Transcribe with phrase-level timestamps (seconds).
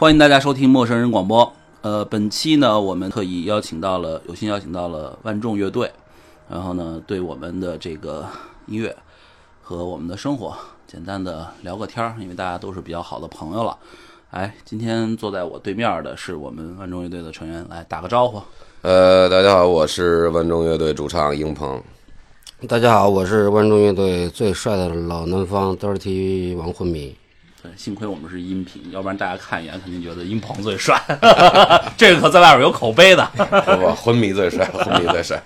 [0.00, 1.52] 欢迎大家收听陌生人广播。
[1.82, 5.92] 呃，本期呢，我们特意邀请到了，有幸邀请到了万众乐队，
[6.48, 8.26] 然后呢，对我们的这个
[8.66, 8.96] 音乐
[9.60, 13.76] 和我们的生活简单的聊个天儿，因为大家都是比较好的朋友了。
[14.30, 18.40] 哎，今天坐在我对面的是我们万众乐队的成员，来打个招呼。
[18.80, 21.78] 呃，大家好，我是万众乐队主唱英鹏。
[22.66, 27.14] 大家好，我是万众乐队最帅的老南方 Dirty 王昏迷。
[27.62, 30.98] 对，幸亏我们是音频，要不然大家看一眼肯定觉得音鹏最帅。
[31.96, 33.24] 这个可在外边有口碑的。
[33.36, 35.42] 不不，昏迷最帅，昏迷最帅。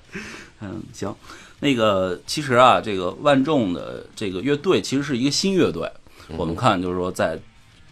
[0.60, 1.14] 嗯，行，
[1.60, 5.90] 那个其实啊，这个万众的这个乐队其实是一个新乐队。
[6.36, 7.38] 我们看就是说，在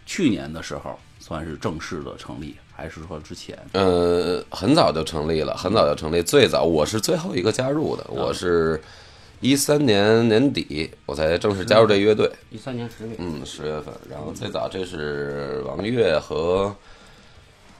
[0.05, 3.59] 去年的时候算是正式的成立，还是说之前？
[3.73, 6.23] 呃，很早就成立了，很早就成立。
[6.23, 8.81] 最早我是最后一个加入的，我是
[9.43, 12.31] 一三年年底我才正式加入这乐队。
[12.49, 13.93] 一三年十月，嗯，十月份。
[14.09, 16.75] 然后最早这是王悦和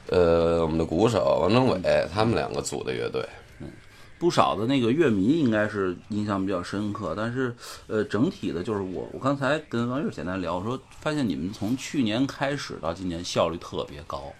[0.09, 1.81] 呃我们的鼓手王政伟
[2.13, 3.25] 他们两个组的乐队。
[4.19, 7.53] 不少的那个乐迷应该是印象比较深刻，但是
[7.87, 14.31] 呃，整体的就是我我刚才跟王月简单聊，我说发现你们从去年开始到今年效率特别高。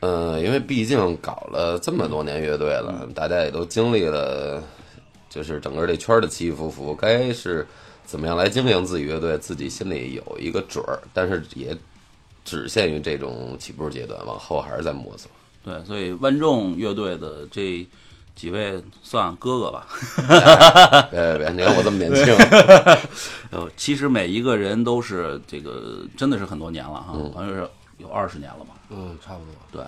[0.00, 4.62] 呃，因为毕竟搞了这么多年乐队了，大家也都经历了，
[5.28, 7.66] 就是整个这圈的起起伏伏，该是
[8.04, 11.76] 怎么样来经营自己乐队，自己心里有一个准儿，但是也
[12.44, 15.30] 只限于这种起步阶段，往后还是在摸索。
[15.64, 17.86] 对，所以万众乐队的这。
[18.38, 19.88] 几位算哥哥吧，
[21.10, 22.32] 别别别，你看我这么年轻。
[23.50, 28.74] 呃，其实每一个人都是这个，真的是很多年了哈，好像是有二十年了吧？
[28.90, 29.52] 嗯，差不多。
[29.72, 29.84] 对，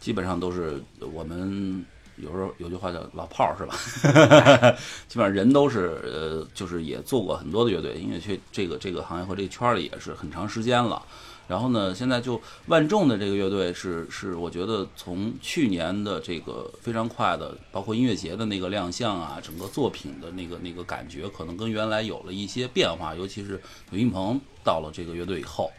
[0.00, 0.82] 基本上都是
[1.12, 1.86] 我们
[2.22, 3.74] 有时候有句话叫“老炮儿”是吧？
[5.08, 11.02] 基本上人都是呃，就是也做过很多的乐队，音乐圈这个这个行业和这个圈里也是很长时间了。
[11.48, 23.14] 然后呢，现在就万众的这个乐队是是，我觉得从去年的这个非常快的，包括音乐节的那个亮相啊，整个作品的那个那个感觉，可能跟原来有了一些变化。
[23.14, 25.70] 尤其是刘云鹏到了这个乐队以后，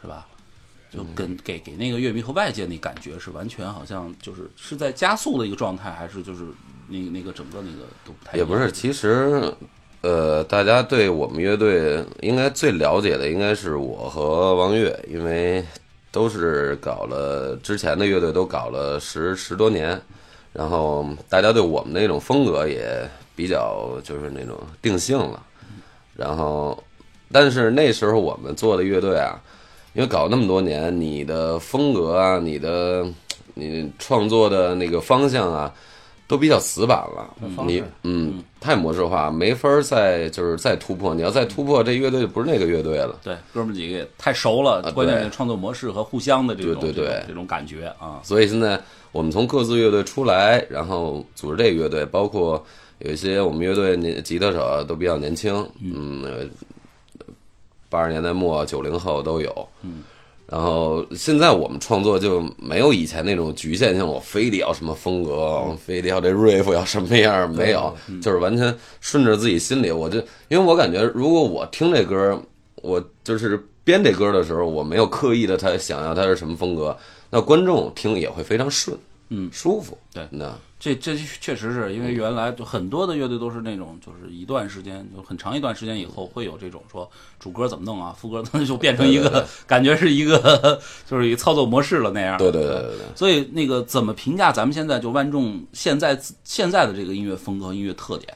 [0.00, 0.26] 是吧？
[0.90, 6.44] 就跟给给那个乐迷和外界那感觉是完全好像就是是在加速的一个状态，还是就是
[6.88, 9.52] 那个那个整个那个都不太也不是，其实。
[10.02, 15.62] 呃，大家对我们乐队应该最了解的应该是我和王悦，因为
[16.10, 20.00] 都是搞了之前的乐队都搞了十十多年，
[20.54, 25.42] 然后大家对我们那种风格也比较就是那种定性了。
[26.16, 26.82] 然后，
[27.30, 29.38] 但是那时候我们做的乐队啊，
[29.94, 33.06] 因为搞那么多年，你的风格啊，你的
[33.54, 35.72] 你创作的那个方向啊。
[36.30, 37.28] 都比较死板了，
[37.66, 41.12] 你嗯，太模式化，没法再就是再突破。
[41.12, 43.18] 你要再突破，这乐队就不是那个乐队了。
[43.24, 48.20] 对，哥们几个也太熟了， 关键是创作模式和互相的这种对对对这种感觉啊。
[48.22, 48.80] 所以现在
[49.10, 52.64] 我们从各自乐队出来，然后组织这个乐队，包括
[53.00, 55.52] 有一些我们乐队年吉他手都比较年轻，
[55.82, 56.48] 嗯，
[57.90, 60.02] 八十年代末九零后都有，嗯。
[60.46, 69.92] 然后现在我们创作就没有以前那种局限性，我非得要什么风格，非得要这 riff 要什么样，没有，就是完全顺着自己心里。
[69.92, 70.18] 我就
[70.48, 72.42] 因为我感觉，如果我听这歌，
[72.82, 76.96] 我就是编这歌的时候，我没有刻意的他想要他是什么风格，
[77.30, 78.98] 那观众听也会非常顺，
[79.30, 79.96] 嗯，舒服。
[80.12, 80.54] 对，那。
[80.82, 87.06] 这这确实是因为原来就很多的乐队都是那种，就是一段时间就很长一段时间以后会有这种说
[87.38, 92.38] 主歌怎么弄啊，副歌就变成一个 感觉是一个就是一个操作模式了那样。
[92.38, 93.06] 对对对对对。
[93.14, 98.34] 所以那个怎么评价咱们现在就万众现在现在的这个音乐风格、音乐特点？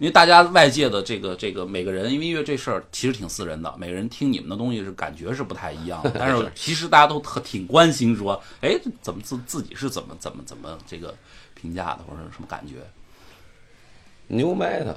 [0.00, 6.10] 因为大家外界的这个这个每个人，因为音乐这事儿其实挺私人的，每个人听你们的东西是感觉是不太一样的。
[6.18, 11.14] 但是其实大家都特挺关心，说，哎，怎么自自己是怎么怎么怎么这个
[11.54, 12.76] 评价的，或者什么感觉
[14.28, 14.96] ？New Metal，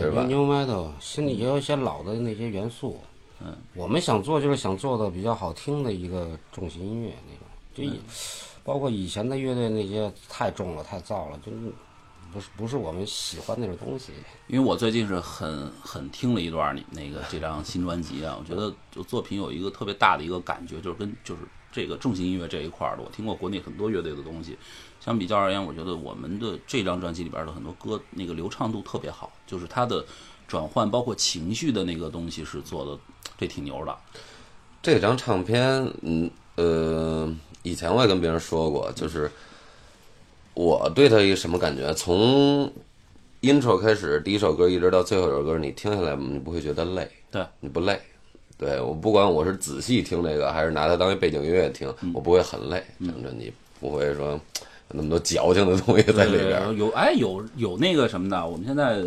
[0.00, 3.00] 是吧？New Metal，心里也有一些老的那些元素。
[3.40, 7.98] 嗯，我们想做就是想做的比较好听的一个重型音乐那种，就
[8.62, 11.58] 包括以前的乐队那些太重了、太燥了，就是。
[12.32, 14.12] 不是不是我们喜欢那种东西，
[14.46, 21.42] 因为我最近是很很听了一段你那个这张新专辑啊，我觉得就作品有一个特别大的一个感觉，就是跟就是
[21.72, 24.58] 这个重型音乐这一块的，我听过国内很多乐队的东西，
[25.00, 30.04] 相比较而言，我觉得我们的这张专辑里边的很多歌那个流畅度特别好，就是它的
[30.46, 32.98] 转换包括情绪的那个东西是做的
[33.38, 33.96] 这挺牛的。
[34.82, 39.30] 这张唱片，嗯呃，以前我也跟别人说过，就是。
[40.56, 41.92] 我对他一个什么感觉？
[41.92, 42.72] 从
[43.42, 48.00] intro 开始，第一首歌一直到最后一首歌，你听下来，你不会觉得累，对，你不累，
[48.56, 52.82] 对我不管我是仔细听这个，还是拿它当一背景音乐听，我不会很累。
[52.98, 54.40] 这张专辑不会说有
[54.92, 56.72] 那么多矫情的东西在里边儿。
[56.72, 59.02] 有哎有有那个什么的，我们现在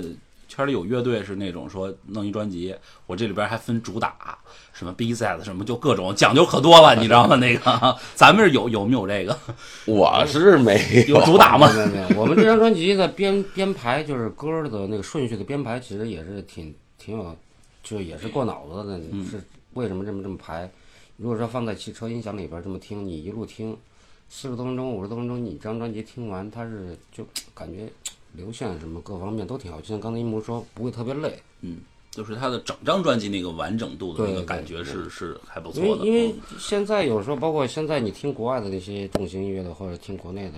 [0.48, 2.75] 圈里有乐队是那种说弄一专辑，
[3.07, 4.38] 我这里边还分主打，
[4.80, 7.36] 什么 B side 什么，就各种讲究可多了，你知道吗？
[7.36, 9.38] 那个咱们是有有没有这个？
[9.86, 11.70] 我是没有主打吗？
[11.74, 17.36] 没有没有，我们这张专辑的编编排就是歌儿的那个顺序的编排，其实也是挺挺有，
[17.84, 18.98] 就也是过脑子的。
[19.30, 19.44] 是
[19.74, 20.72] 为什么这么这么排？
[21.18, 23.75] 如果说放在汽车音响里边这么听，你一路听
[24.30, 27.92] 四十多分钟、五十多分钟，你这张专辑听完，它是就感觉
[28.32, 29.82] 流线什么各方面都挺好。
[29.82, 31.38] 就像刚才一木说，不会特别累。
[31.60, 31.80] 嗯，
[32.19, 36.06] 就是他的整张专辑那个完整度的那个感觉是是还不错的。
[36.06, 40.56] 因为嗯现在有时候，包括现在你听国外的那些重型音乐的，或者听国内的，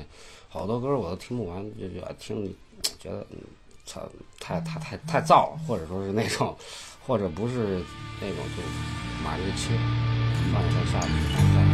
[0.50, 2.52] 好多歌我都听不完，就就爱听，
[3.00, 3.38] 觉得嗯，
[3.86, 4.02] 操，
[4.40, 6.58] 太太太太燥了，或者说是那种，
[7.06, 7.80] 或者不是
[8.20, 8.64] 那种，就
[9.24, 9.78] 马上就切，
[10.52, 11.71] 放一放下去，放下去。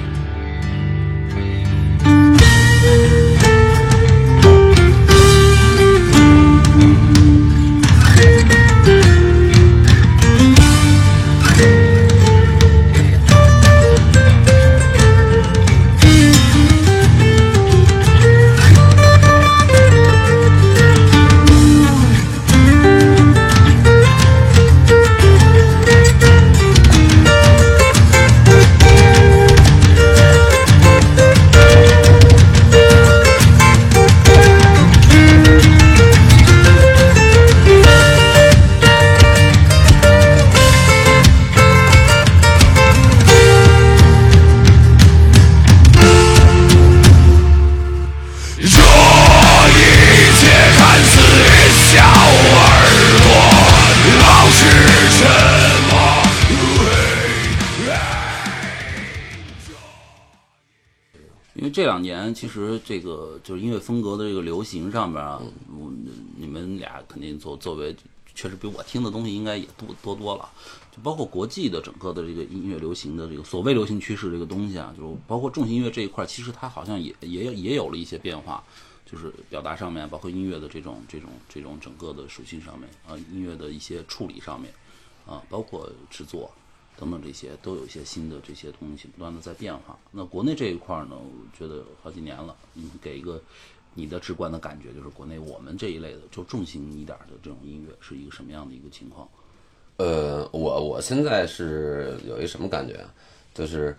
[61.78, 65.40] 这两年其实这个就是音乐风格的这个流行上面啊，
[65.80, 65.94] 我
[66.36, 67.96] 你们俩肯定作作为
[68.34, 70.50] 确实比我听的东西应该也多多多了，
[70.92, 78.64] 就包括国际的整个的这个音乐流行的这个所谓流行趋势这个东西啊，就包括重型音乐这一块，其实它好像也也也有了一些变化，
[79.06, 84.74] 就是表达上面，包括音乐的这种这种这种整个的属性上面啊，音乐的一些处理上面
[85.28, 86.52] 啊，包括制作。
[87.00, 89.98] 等等这些都有一些新的这些东西不断的在变化。
[90.12, 93.42] 那国内这一块呢，我觉得好几年了，你给一个
[93.94, 99.28] 你的直观的感觉，就是国内我们这一类的就重型一点的这种音乐是一个什么样的一个情况？
[99.98, 103.04] 呃，我我现在是有一什么感觉？
[103.54, 103.98] 就是，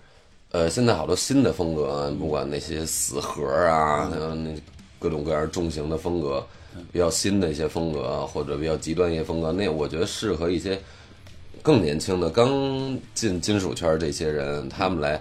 [0.50, 4.54] 呃，现在好多新的风格，不管那些死核啊，还有那
[5.00, 6.46] 各种各样重型的风格，
[6.92, 10.80] 比较新的一些风格，或者比较极端一些风格，那我觉得适合一些
[11.62, 15.20] 更年轻的、刚进金属圈这些人，他们来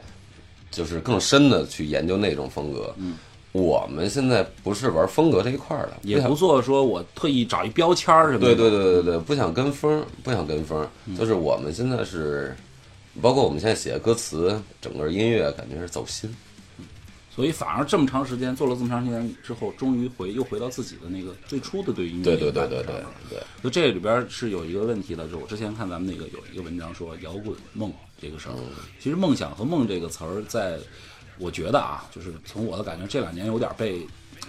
[0.72, 2.94] 就是更深的去研究那种风格。
[2.98, 3.16] 嗯，
[3.52, 8.56] 我们现在不是玩风格这一块儿的，也不做说我特意找一标签儿什么的。
[8.56, 12.56] 对对对对对，不想跟风，不想跟风，就是我们现在是，
[13.22, 16.34] 包括我们现在写的歌词，整个音乐感觉是走心。
[17.38, 22.96] 所以反而这么长时间做了这么长时间之后，终于回又回到自己的那个最初的对音乐对的对对对
[23.62, 23.70] 对。
[23.70, 28.56] 这里边是有一个问题的，就是我之前看咱们那个有一个文章说摇滚梦这个事儿，
[29.00, 30.80] 其实梦想和梦这个词儿，在
[31.38, 34.02] 我觉得啊，就是从我的感觉，这两年有点被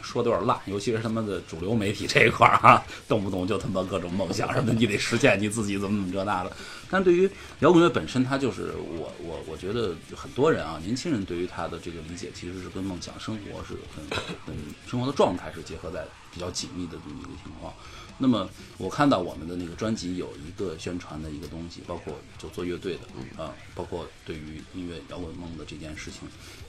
[0.02, 6.52] 说的有点烂，尤其是他妈的主流媒体这一块儿啊，动不动就他妈各种梦想什么，你得实现你自己怎么怎么这那的。
[6.90, 14.55] 但对于摇滚乐本身，它就是我我我觉得很多人啊，年轻人对于它的这个理解，其实是跟梦想生活是很很
[14.87, 17.73] 生活的状态是结合在比较紧密的这么一个情况。
[18.21, 26.23] 那么我看到我们的那个专辑有一个宣传的一个东西，包括就做乐队的啊，包括对于音乐摇滚梦的这件事情，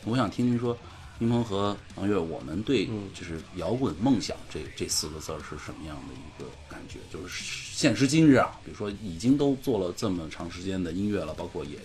[0.05, 0.77] 我想听听说，
[1.19, 6.97] 柠檬和王悦，我们对就是摇滚梦想这这四个字儿是什么样的一个感觉？
[7.11, 7.43] 就是
[7.75, 11.77] 现实今日啊，比如说已经都做了这么长时间的音乐了，包括也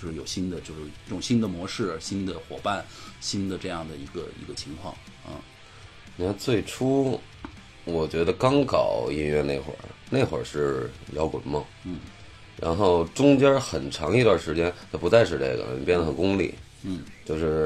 [0.00, 2.84] 就是有新的就是一种新的模式、新的伙伴、
[3.20, 5.34] 新的这样的一个一个情况啊。
[6.14, 7.20] 你看最初，
[7.84, 9.78] 我觉得刚搞音乐那会儿，
[10.10, 11.98] 那会儿是摇滚梦，嗯，
[12.60, 17.65] 然后中间很长一段时间，它不再是这个了，变得很功利，嗯，就是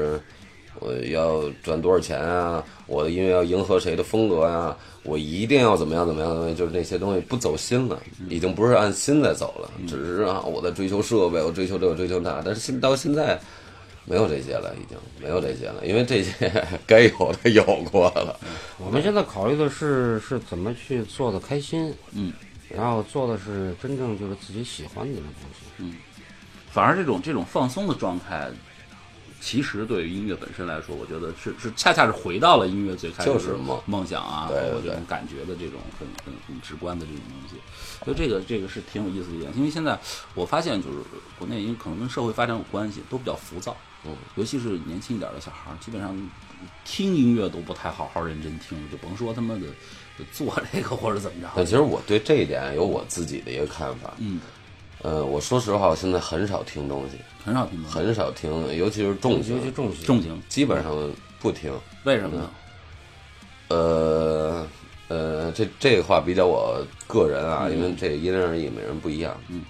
[1.09, 13.39] 要赚多少钱啊，我的音乐要迎合谁的风格啊、我一定要怎么样怎么样怎么样，就是那些东西不走心了，已经不是按心在走了，只是啊我在追求设备，我追求这个追求那，但是现到现在。
[14.03, 16.51] 没有这些了，已经没有这些了，因为这些
[16.87, 18.35] 该有的有过了。
[18.79, 22.33] 我们现在考虑的是是怎么去做的开心，嗯，
[22.67, 25.93] 然后做的是真正就是自己喜欢的那东西，嗯，
[26.71, 28.49] 反而这种这种放松的状态，
[29.41, 37.55] 其实对于音乐本身来说，我觉得是是恰恰是回到了音乐最开始就是梦梦想啊，对对对包括这种感觉的这种很很很直观的这种东西。
[38.05, 39.99] 所以这个这个是挺有意思的一点，因为现在
[40.35, 40.99] 我发现就是
[41.37, 46.15] 国内因为可能跟社会发展有关系，都比较浮躁，嗯，尤其是年轻一点的小孩，基本上
[46.85, 49.61] 听音乐都不太好好认真听，就甭说他妈的
[50.31, 51.47] 做这个或者怎么着。
[51.55, 54.13] 对其实我对这一点有我自己的一个看法。
[54.17, 54.39] 嗯，
[55.03, 60.95] 呃，我说实话，我现在很少听东西，很少听到很少听，尤其是重尤型其，重型，重型，基本上
[61.39, 61.73] 不听。
[62.03, 62.49] 为什么呢？
[63.69, 64.67] 呃
[65.07, 69.35] 呃，这这个话比较我个人啊，因为这个因人而异，每人不一样。
[69.47, 69.63] 嗯，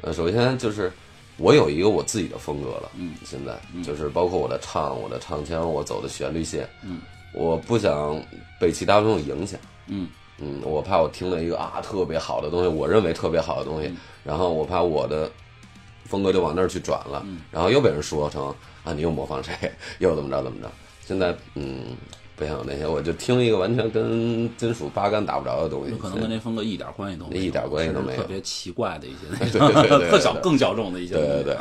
[0.00, 0.90] 呃，首先就是
[1.36, 2.90] 我有一个我自己的风格了。
[2.96, 6.68] 嗯，现在就是包括我的唱，我的唱腔，我走的旋律线。
[6.82, 7.00] 嗯，
[7.34, 8.18] 我不想
[8.58, 9.60] 被其他东西影响。
[9.86, 10.08] 嗯
[10.42, 13.96] 嗯，我怕我听了一个啊特别好的东西，我认为特别好的东西，嗯。
[14.24, 15.30] 然后我怕我的
[16.04, 17.40] 风格就往那儿去转了，嗯。
[17.50, 18.52] 然后又被人说成
[18.84, 19.52] 啊你又模仿谁，
[20.00, 20.70] 又怎么着怎么着。
[21.06, 21.96] 现在嗯
[22.34, 25.92] 不想有那些，我就听一个完全跟金属八竿打不着的东西。
[25.92, 28.22] 有，可能跟那风格一点关系都没有，一点关系都没有。
[28.22, 31.56] 特别奇怪的一些那对对对对个特小更小众的一些对对对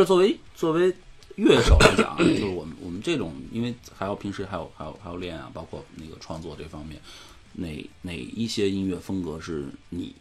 [0.00, 0.94] 哎，那王月作为作为
[1.36, 7.00] 乐手来讲啊， 就是我们我们这种，因为还要平时还有还有还有练啊，包括那个创作这方面，
[7.54, 10.14] 哪哪一些音乐风格是你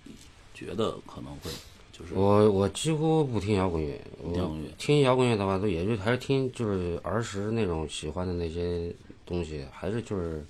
[0.54, 1.52] 觉得可能会
[1.92, 8.94] 就是我我几乎不听摇滚乐，我摇滚乐听摇滚乐的话，都也就还是听就是儿时那种喜欢的那些
[9.26, 10.46] 东西，还是就是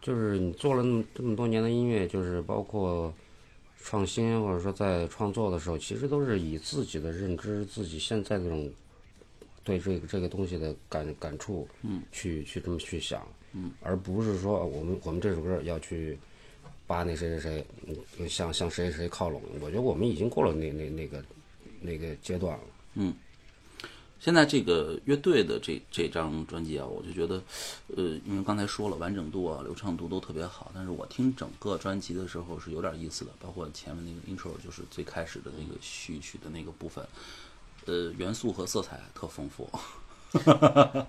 [0.00, 3.12] 就是你做了那么这么多年的音乐，就是包括
[3.82, 8.70] 创新或者说在创作的时候，其实都是以自己的认知、自己现在这种
[9.64, 16.18] 对这个这个东西的感感触，嗯，去去这么去想，嗯，而不是说我们我们这首歌要去
[16.86, 17.66] 扒那谁谁谁，
[18.18, 19.42] 嗯，向向谁谁谁靠拢。
[19.60, 21.24] 我觉得我们已经过了那那那个
[21.80, 22.64] 那个阶段了。
[24.20, 27.42] 现在这个乐队的这这张专辑啊，我就觉得，
[27.96, 37.02] 呃，因为刚才说了完整度啊、流畅度都特别好，但是我听整个专辑的时候是有点意思的，包括前面那个 intro，就是最开始的那个序曲的那个部分，
[37.86, 39.66] 呃，元素和色彩特丰富。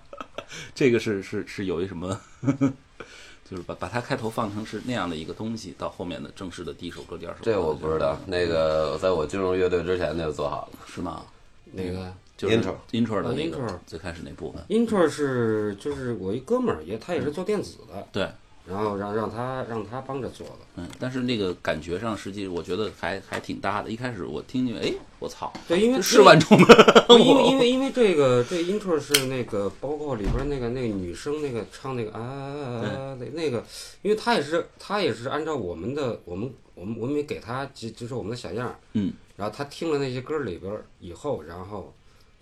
[0.74, 2.18] 这个是是是有一什么，
[3.48, 8.18] 就是把把它开头放成是那样的一个东西，到后面的正式的第一首歌、第二首歌，这我不知道。
[8.26, 10.78] 那个在我进入乐队之前就做好了。
[10.86, 11.26] 是吗？
[11.74, 18.28] 那个就是 Intro intro 的啊那个 intro 最开始那部分，intro 是就是我一哥们儿也他也是做电子的，对，
[18.66, 20.58] 然后让让他让他帮着做的。
[20.76, 23.90] 嗯，但是那个感觉上，实际我觉得还还挺搭的。
[23.90, 33.62] 一开始我听见，哎，我操，对，因为是万众的，因为 因为因为这个这 intro 是那个包括里边那个那个女生那个唱那个啊啊啊那那个，
[34.02, 41.92] 因为他也是他也是按照我们的我们我们我们也给他就就是我们的小样儿，嗯，然后他听了那些歌里边儿以后，然后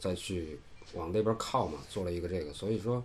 [0.00, 0.58] 再去
[0.94, 3.00] 往那边靠嘛，做了一个这个，所以说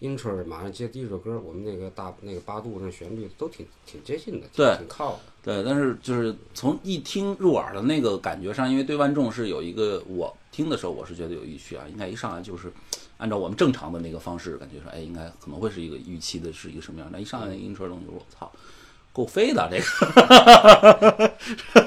[0.00, 5.20] intro 马上接第一首歌，我们那个大那个八度那旋律都挺挺接近的，对挺靠的。
[5.44, 12.72] 对，但是就是从一听入耳的那个感觉上，因为对万众是有一个，我听的时候我是觉得有预期啊，应该一上来就是
[13.18, 17.18] 按照我们正常的那个方式，感觉说，哎，应该可能会是一个预期的是一个什么样那。
[17.18, 18.50] 一上来那个 intro 东西，我操，
[19.12, 19.78] 够飞的这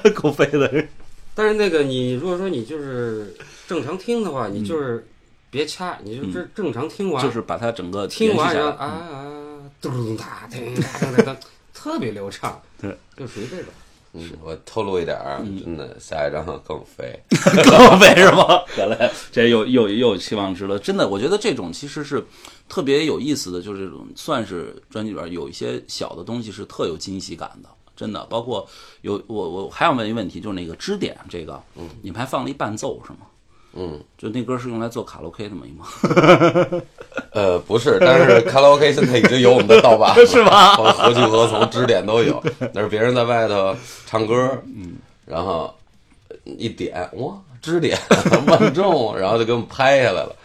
[0.04, 0.88] 个， 够飞的。
[1.36, 3.36] 但是那个你如果说你就是
[3.70, 5.08] 正常听的话，你就是
[5.52, 8.72] 别掐，你就这正常听完，就是把它整个听完然后。
[8.72, 9.32] 啊啊，
[9.80, 11.40] 嘟嘟哒叮哒叮哒哒，
[11.72, 13.68] 特别流畅，对，就属于这种。
[14.14, 17.14] 嗯，我透露一点儿，嗯真的下一张更飞。
[17.30, 18.66] 更为什么？
[18.76, 20.80] 原来这又又又有期望值了。
[20.80, 22.26] 真的，我觉得这种其实是
[22.68, 27.70] 特别有意思的，就是这种算是专辑里边有一些小的东西是特有惊喜感的。
[27.96, 28.68] 真的，包括
[29.02, 31.62] 有我我还想问一个问题，就是那个支点这个，
[32.02, 33.20] 你们还放了一伴奏是吗？
[33.74, 35.66] 嗯，就那歌是用来做卡拉 OK 的吗？
[35.78, 35.86] 吗？
[37.32, 40.76] 呃，不是，但是卡拉 OK 现在已经有我们的盗版了， 是吧？
[40.76, 42.44] 何去何从，支点都有。
[42.74, 44.36] 那是别人在外头唱歌，
[44.66, 44.96] 嗯，
[45.26, 45.74] 然后
[46.46, 47.98] 一点，哇，支点
[48.48, 50.36] 万众，然后就给我们拍下来了，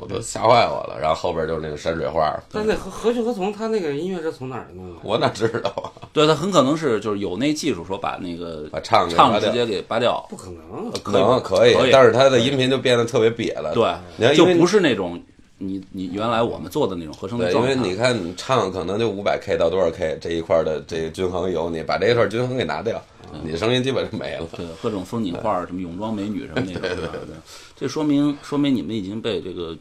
[0.00, 0.98] 我都吓坏我了。
[1.00, 3.52] 然后后边就是那个山水画，但那何何去何从？
[3.52, 4.96] 他那个音乐是从哪儿弄的？
[5.02, 5.92] 我哪知道啊？
[6.12, 10.24] 对，他很可能是就是有那技术，说把那个把唱唱直接给拔掉。
[10.30, 13.72] 不可能，可能可以，但是他的音频就变得特别瘪了。
[14.18, 15.20] 对就不是那种
[15.58, 17.82] 你你原来我们做的那种合成的对，因状态。
[17.82, 23.00] 为你看你唱可能就五百 K 到多少 K 这一块的这个均衡有你，把这一段均衡给拿掉，
[23.44, 24.46] 你的声音基本上没了。
[24.56, 27.36] 对各种风景画，什么泳装美女什么那种对，对对
[27.76, 29.76] 这说明说明你们已经被这个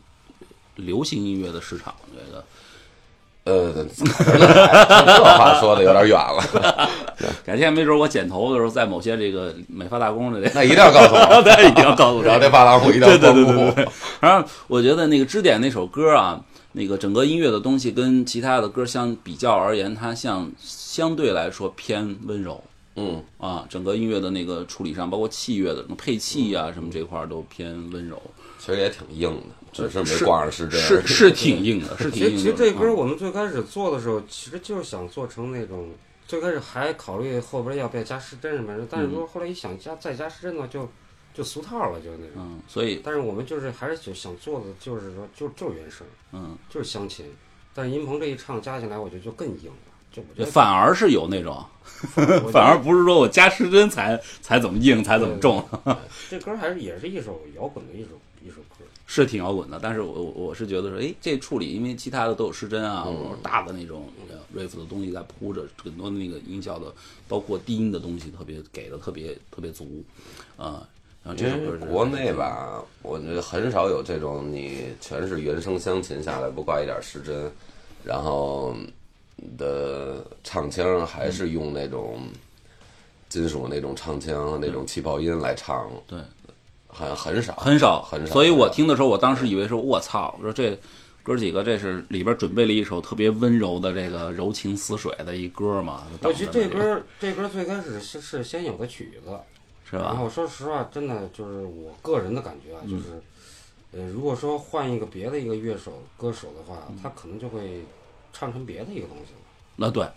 [0.75, 2.43] 流行音乐的市场这个
[3.43, 6.89] 呃，这话说的有点远了，
[7.43, 13.91] 改天没准我剪头的时候，在某些这个美发大工的这那一定要告诉我， 对一定要告诉我然后这发廊我一定要对对对公布对对。
[14.19, 16.39] 反正我觉得那个支点那首歌啊，
[16.73, 22.63] 那个整个音乐的东西跟其他的歌相比较而言，它像相对来说偏温柔
[22.95, 28.21] 嗯，啊，整个音乐的那个处理上，包括器乐的什么配器啊什么这块儿都偏温柔，
[28.60, 30.80] 其实也挺硬的，只是没挂上时间。
[30.80, 32.38] 是 是挺硬的，是挺硬的。
[32.38, 35.89] 其实其实这歌啊我们最开始做的时候，其实就是想做成那种，
[36.27, 40.88] 最开始还考虑后边要不要加失真什么的，但是说后来一想加再加失真的话就
[41.34, 42.36] 就俗套了，就那种。
[42.36, 47.25] 嗯，所以但是我们就是还是就想做的，就是说就就是原声，嗯，就是湘琴，
[47.73, 51.63] 但是音鹏这一唱加起来，我觉得就更硬了，就我觉得反而是有那种，
[52.52, 55.63] 反而不是说我加失真才才怎么硬才怎么重，
[56.30, 58.10] 这歌还是也是一首摇滚的一首
[58.43, 58.86] 一首歌。
[59.08, 59.78] 是挺摇滚的。
[59.84, 66.93] 但是我我我是觉得说，哎，这处理因为其他的都有失真啊，或者大的那种呃 riff 的东西在铺着，很多那个音效的，
[67.28, 70.02] 包括低音的东西特别给的特别特别足，
[70.56, 70.88] 啊、
[71.24, 77.52] 然后这首歌是国内吧，我觉得很少有这种你全是原声湘琴下来不挂一点失真，
[78.06, 78.93] 然后你
[79.58, 82.22] 的唱腔还是用那种
[83.30, 86.20] 金属那种唱腔、那种气泡音来唱，对。
[86.94, 88.34] 很很少很少很少。
[88.34, 90.78] 所以我听的时候，我当时以为说，我操，我说这
[91.24, 96.06] 哥几个这是里边准备了一首特别温柔的这个柔情似水的一歌嘛。
[96.22, 99.39] 我觉得这歌歌这歌最开始是是先有的曲子，
[99.89, 100.04] 是吧？
[100.08, 103.22] 然后说实话，真的就是我个人的感觉啊，就是，
[103.94, 107.86] 呃，如果说换一个别的一个乐手、歌手的话，他可能就会
[108.34, 109.39] 唱成别的一个东西了，
[109.76, 110.08] 那对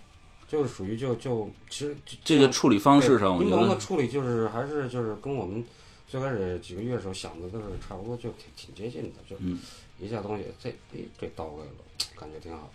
[0.47, 5.65] 就是属于就就其实就这个处理方式上，我音觉得棚的处理就是还是就是跟我们
[6.07, 9.59] 最开始几个乐手想的都是差不多，就挺挺接近的，就嗯
[9.99, 11.71] 一下东西这哎这到位了，
[12.17, 12.71] 感觉挺好。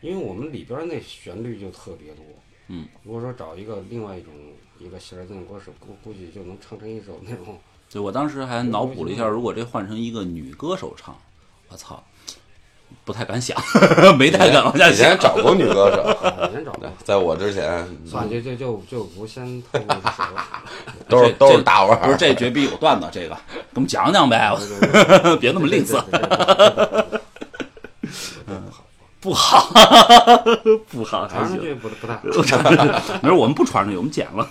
[0.00, 2.24] 因为我们里边那旋律就特别多，
[2.68, 4.32] 嗯，如果说找一个另外一种
[4.78, 7.58] 一个弦儿那种歌手，估估计就能唱成一首那种。
[7.90, 11.14] 对我当时还脑补了一下， 如果这换成一个女歌手唱，
[11.68, 12.02] 我操，
[13.04, 13.56] 不太敢想，
[14.18, 15.18] 没太敢往下想以前。
[15.18, 16.16] 找过女歌手，
[16.48, 20.42] 以前找过，在我之前算了，就就就就不先透露了。
[21.08, 24.52] 都是都是大腕儿，不是这绝逼有段子，这个给我们讲讲呗，
[25.40, 26.00] 别那么吝啬，
[29.20, 29.70] 不好，
[30.90, 31.60] 不好，还传上行。
[31.60, 32.20] 去不不大。
[32.22, 34.46] 没事，我们不传上去，我们剪了。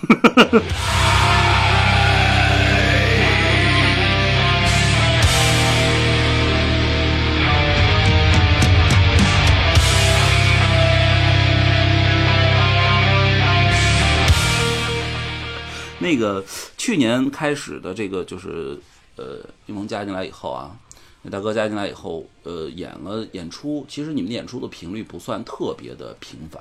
[16.10, 16.44] 那个
[16.76, 18.76] 去年开始的这个就是
[19.16, 20.76] 呃，一萌加进来以后啊，
[21.22, 26.60] 那大哥加进来以后，呃，演了演出，其实你们演出的频率不算特别的频繁，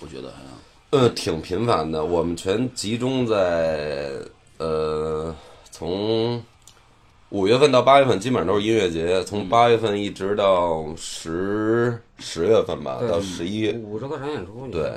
[0.00, 1.00] 我觉得好像。
[1.00, 2.04] 呃，挺频繁的。
[2.04, 4.10] 我们全集中在
[4.58, 5.34] 呃，
[5.70, 6.42] 从
[7.30, 9.22] 五月份到八月份，基本上都是音乐节。
[9.24, 13.70] 从八月份一直到十十月份吧，对到十一。
[13.72, 14.92] 五周多场演出，对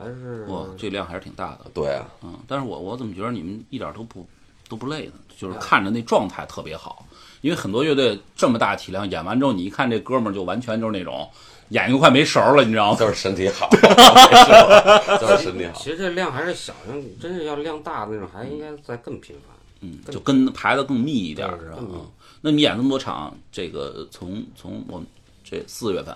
[0.00, 1.66] 还是哇，这量还是挺大的。
[1.74, 4.26] 对啊，嗯，但是我我怎么觉得你们一点都不
[4.68, 5.12] 都不累呢？
[5.36, 7.06] 就是看着那状态特别好，
[7.40, 11.28] 因为很多乐队这么大体量演完之后，你一看这哥们儿就完全就是那种
[11.70, 12.98] 眼睛快没神儿了，你知道吗？
[12.98, 15.72] 就是身体好， 没事都是身体好。
[15.74, 16.74] 其实这量还是小，
[17.20, 19.56] 真是要量大的那种，还应该再更频繁。
[19.82, 21.78] 嗯，就跟排的更密一点儿是吧？
[21.80, 22.06] 嗯，
[22.42, 25.06] 那你演这么多场，这个从从我们
[25.42, 26.14] 这四月份，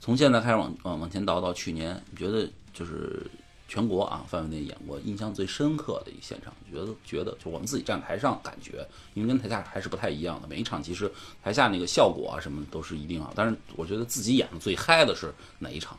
[0.00, 2.46] 从现在开始往往往前倒到去年，你觉得
[2.78, 3.26] 就是
[3.66, 10.46] 全国啊范围内演过印象最深刻的一现场，觉得觉得就我们自己站台上感觉，因为跟台下还是不太一样的。
[10.46, 11.10] 每一场其实
[11.42, 15.98] 台下那个效果啊什么都是一定啊，但是我觉得自己演的最嗨的是哪一场？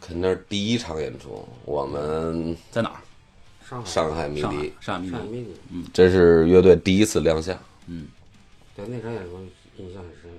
[0.00, 3.00] 肯定是第一场演出，我们在哪儿？
[3.68, 5.12] 上海上海迷上海笛，上海迷笛。
[5.12, 7.58] 上海迷笛，这是乐队第一次亮相。
[7.86, 8.08] 嗯
[8.74, 9.38] 对那场演出
[9.78, 10.30] 印象很深，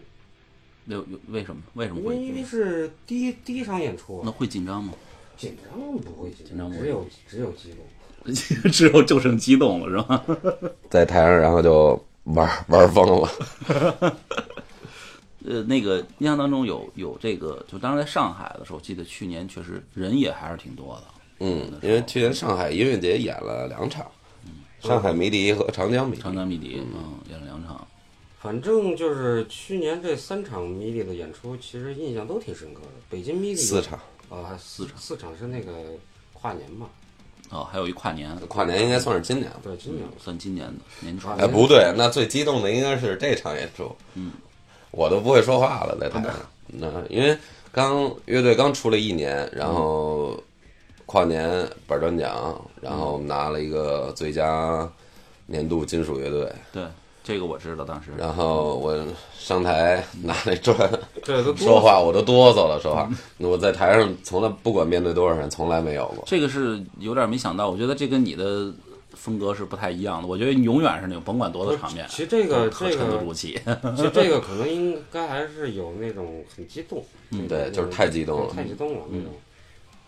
[0.87, 4.93] 为为什么为什么因为因为是第一第一场演出那，会紧张吗？
[5.37, 7.79] 紧张不会紧紧张不会只有只有激动。
[8.71, 10.23] 只有就剩 激动了是吧？
[10.89, 13.29] 在台上，然后就玩玩疯了。
[15.45, 21.03] 呃，那个印象当中有有这个，就当时在上海的时候，记得去年确实人也还是挺多的。
[21.39, 24.09] 嗯，因为去年上海音乐节演了两场，
[24.79, 26.21] 上海迷笛和长江迷笛。
[26.21, 27.85] 长江迷笛，嗯，演了两场。
[28.39, 32.87] 反正就是去年这三场迷笛的演出，其实印象都挺深刻的。
[33.09, 35.71] 北京迷笛四场，啊，还四场，四场是那个
[36.33, 36.87] 跨年嘛？
[37.49, 39.59] 哦，还有一跨年，跨年应该算是今年吧。
[39.63, 41.29] 对，今年算今年的年初。
[41.29, 43.95] 哎，不对，那最激动的应该是这场演出。
[44.15, 44.31] 嗯，
[44.89, 46.33] 我都不会说话了，在台上。
[46.67, 47.37] 那因为
[47.71, 50.41] 刚乐队刚出了一年，然后
[51.05, 54.89] 跨年板砖奖，然后拿了一个最佳
[55.45, 56.51] 年度金属乐队。
[56.71, 56.83] 对，
[57.23, 58.11] 这个我知道，当时。
[58.17, 59.05] 然后我
[59.37, 60.77] 上台拿那砖
[61.55, 62.79] 说话，我都哆嗦了。
[62.81, 66.23] 说话，我在台上从来不管面对多少人，从来没有过。
[66.27, 68.71] 这个是有点没想到，我觉得这跟你的
[69.13, 70.27] 风格是不太一样的。
[70.27, 73.57] 我觉得你永远是那种甭管多大场面，其实这个特这个沉得住气。
[73.95, 79.31] 其实这个可能应该还是有那种很激动，嗯对就是太激动了太激动了那种。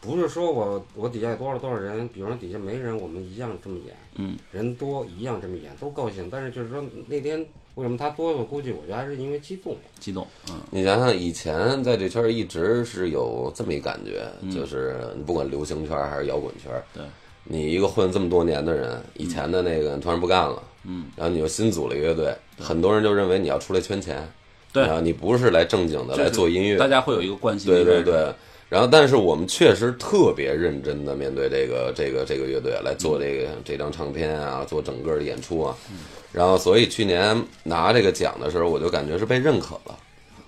[0.05, 6.29] 不是说我我底下有多少多少人，比如说底下没人，我们一样这么演，嗯，人多一样这么演，都高兴。
[6.29, 7.39] 但是就是说那天
[7.73, 8.31] 为什么他多？
[8.31, 9.75] 我估计我觉得还是因为激动。
[9.99, 17.03] 激动，嗯，你想想，以前在这圈儿一直是有这么一感觉，就是你不管流行圈还是摇滚圈儿，对，
[17.43, 24.25] 你一个混这么多年的人，以前的那个突然不干了，嗯，然后你又新组了一个乐队，很多人就认为你要出来圈钱，
[24.71, 27.73] 对然后你不是来正经的来做音乐，大家会有一个惯性。
[27.73, 28.33] 对对对。
[28.67, 35.75] 然后，但是我们确实特别认真的面对这个这个这个乐队来做这个这张唱片啊，做整个的演出啊。
[36.31, 39.97] 然后，所以去年拿这个奖的时候，我就感觉是被认可了，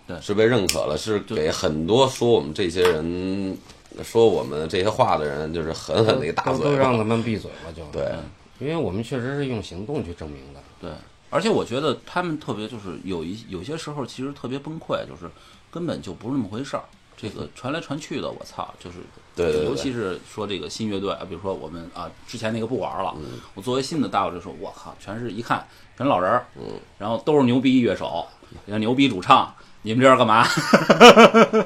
[0.07, 3.57] 对是被认可了，是给很多说我们这些人
[4.03, 6.77] 说我们这些话的人，就是狠狠的一大都都嘴巴。
[6.79, 8.11] 让他们闭嘴了，就对，
[8.59, 10.59] 因为我们确实是用行动去证明的。
[10.81, 10.89] 对，
[11.29, 15.31] 而且我觉得他们特别就是有一有些时候其实特别崩溃，就是
[15.71, 16.83] 根本就不是那么回事儿。
[17.17, 18.97] 这个传来传去的，我操，就是
[19.35, 23.15] 对对对尤其是说这个新乐队啊，比如说我们啊之前那个不玩了，
[23.55, 28.27] 我作为新的大我就说，我靠，全是一看全老人儿，嗯，然后都是牛逼乐手，
[28.67, 29.51] 像牛逼主唱，
[29.81, 30.47] 你们这是干嘛？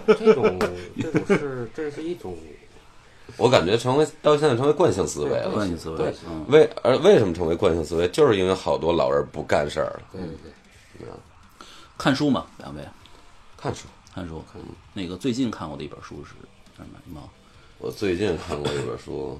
[0.08, 0.58] 这种
[0.96, 2.38] 这种是这是一种
[3.36, 5.50] 我感觉成为到现在成为惯性思维了。
[5.50, 8.08] 惯性思维对，嗯，为而为什么成为惯性思维？
[8.08, 10.30] 就是因为好多老人不干事儿了，对对
[11.00, 11.08] 对。
[11.98, 12.82] 看书嘛，两位
[13.58, 13.88] 看书。
[14.14, 14.44] 看书，
[14.94, 16.32] 那个最近看过的一本书是
[16.76, 17.30] 什么？
[17.78, 19.40] 我最近看过一本书，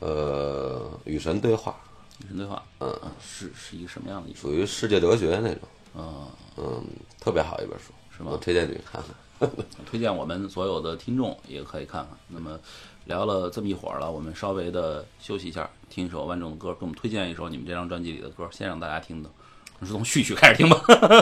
[0.00, 1.74] 呃，与神对话，
[2.22, 5.60] 与神对话，嗯啊，是是一个什么样的一属于世界哲学那种，
[5.96, 6.26] 嗯？
[6.56, 6.84] 嗯，
[7.18, 9.50] 特别好一本书，是吗我推荐你看看。
[9.84, 12.16] 推荐我们所有的听众也可以看看。
[12.28, 12.58] 那么
[13.06, 19.30] 聊了这么一会儿了，我们稍微的休息一下，听一首万众的歌，给我们推荐一首你们这张专辑里的歌，先让大家听的，
[19.82, 20.80] 是从序曲开始听吧。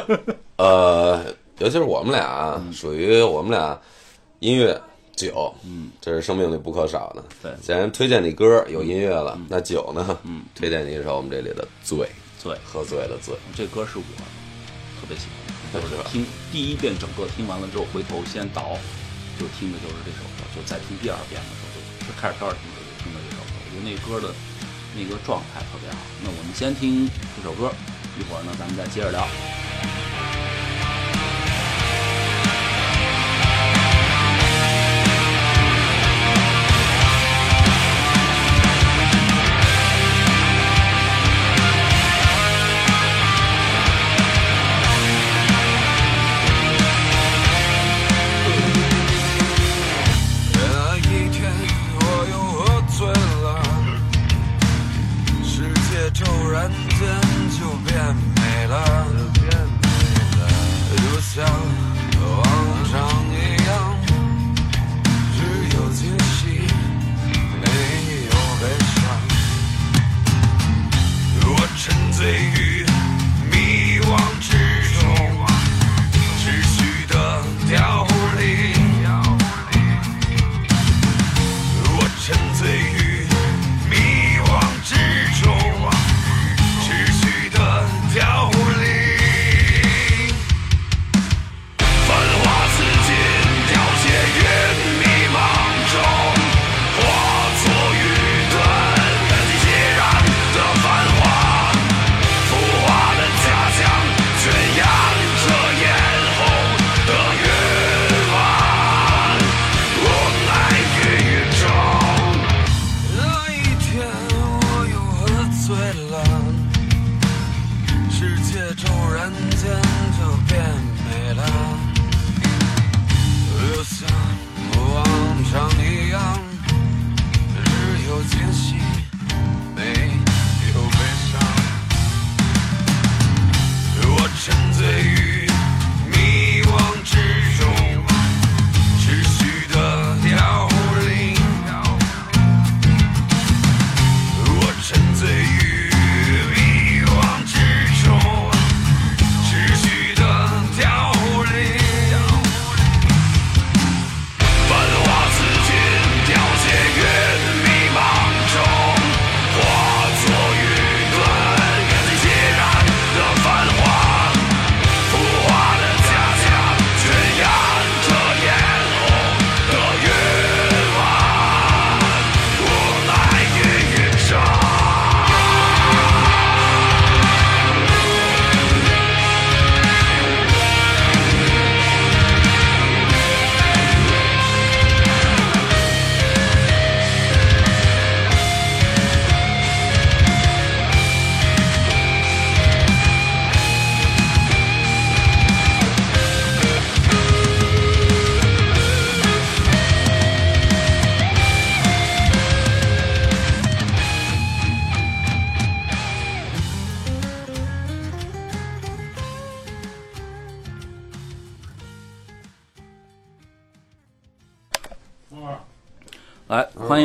[0.59, 1.25] 呃，
[1.59, 3.79] 尤其是我们俩，属于我们俩
[4.41, 4.81] 音乐
[5.15, 7.23] 酒，嗯，这是生命里不可少的。
[7.43, 10.19] 对既然推荐你歌有音乐了，那酒呢？
[10.25, 11.99] 嗯，推荐你一首我们这里的《醉》，
[12.43, 13.35] 醉，喝醉了醉。
[13.55, 14.05] 这歌是我
[15.01, 15.27] 特别喜
[15.73, 18.77] 欢的， 就是听第一遍整个听完了之后，回头先倒，
[19.39, 24.35] 就听的就是这首歌，就再听第二遍的时候，就就开始第二听的就听的这首歌，我觉得那歌的
[24.97, 25.99] 那个状态特别好。
[26.25, 27.71] 那我们先听这首歌，
[28.19, 29.23] 一会儿呢咱们再接着聊。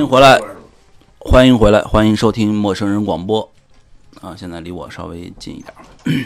[0.08, 0.40] 回来，
[1.20, 3.52] 欢迎回来，欢迎收听陌生人广播。
[4.22, 6.26] 啊，现在离我稍微近一点。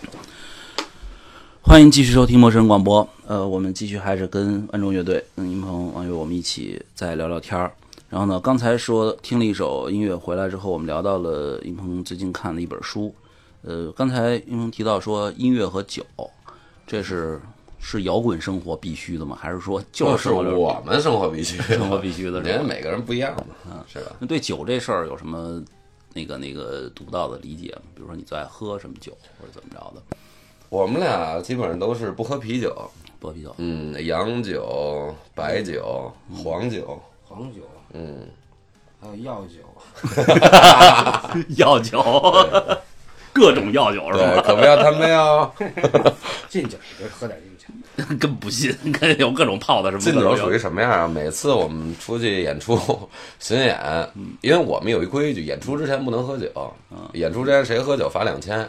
[1.60, 3.06] 欢迎继续收听陌生人广播。
[3.26, 7.70] 呃，我们继续还是跟万众乐队、跟殷鹏、王友我们一起再聊聊天儿。
[8.08, 13.14] 然后呢，刚才说听了一首音乐回来之后，我们聊到了殷鹏最近看的一本书。
[13.60, 16.02] 呃，刚才殷鹏提到说音乐和酒，
[16.86, 17.38] 这是
[17.88, 19.38] 是摇滚生活必须的吗？
[19.40, 24.10] 还是说就就是我们生活必须， 生活必须的 人家每个人不一样嘛，嗯是吧？
[24.18, 25.62] 那对酒这事儿有什么
[26.12, 27.82] 那个那个独到的理解吗？
[27.94, 30.02] 比如说你最爱喝什么酒，或者怎么着的？
[30.68, 32.74] 我们俩基本上都是不喝啤酒，
[33.20, 37.60] 不喝啤酒，嗯，洋酒、白酒、黄酒，黄酒，
[37.92, 38.26] 嗯，
[39.00, 39.60] 还有药酒，
[41.56, 42.02] 药酒，
[43.36, 44.42] 各种药酒是对，吧？
[44.42, 45.52] 可不要贪杯哦。
[46.48, 47.66] 劲酒，就喝点劲酒。
[48.20, 51.08] 跟不信，跟有各种泡的什么敬酒属于什么样啊？
[51.08, 52.78] 每次我们出去演出
[53.40, 53.78] 巡演，
[54.40, 56.48] 因为我们有一规矩，演出之前不能喝酒。
[57.12, 58.68] 演出之前谁喝酒罚两千。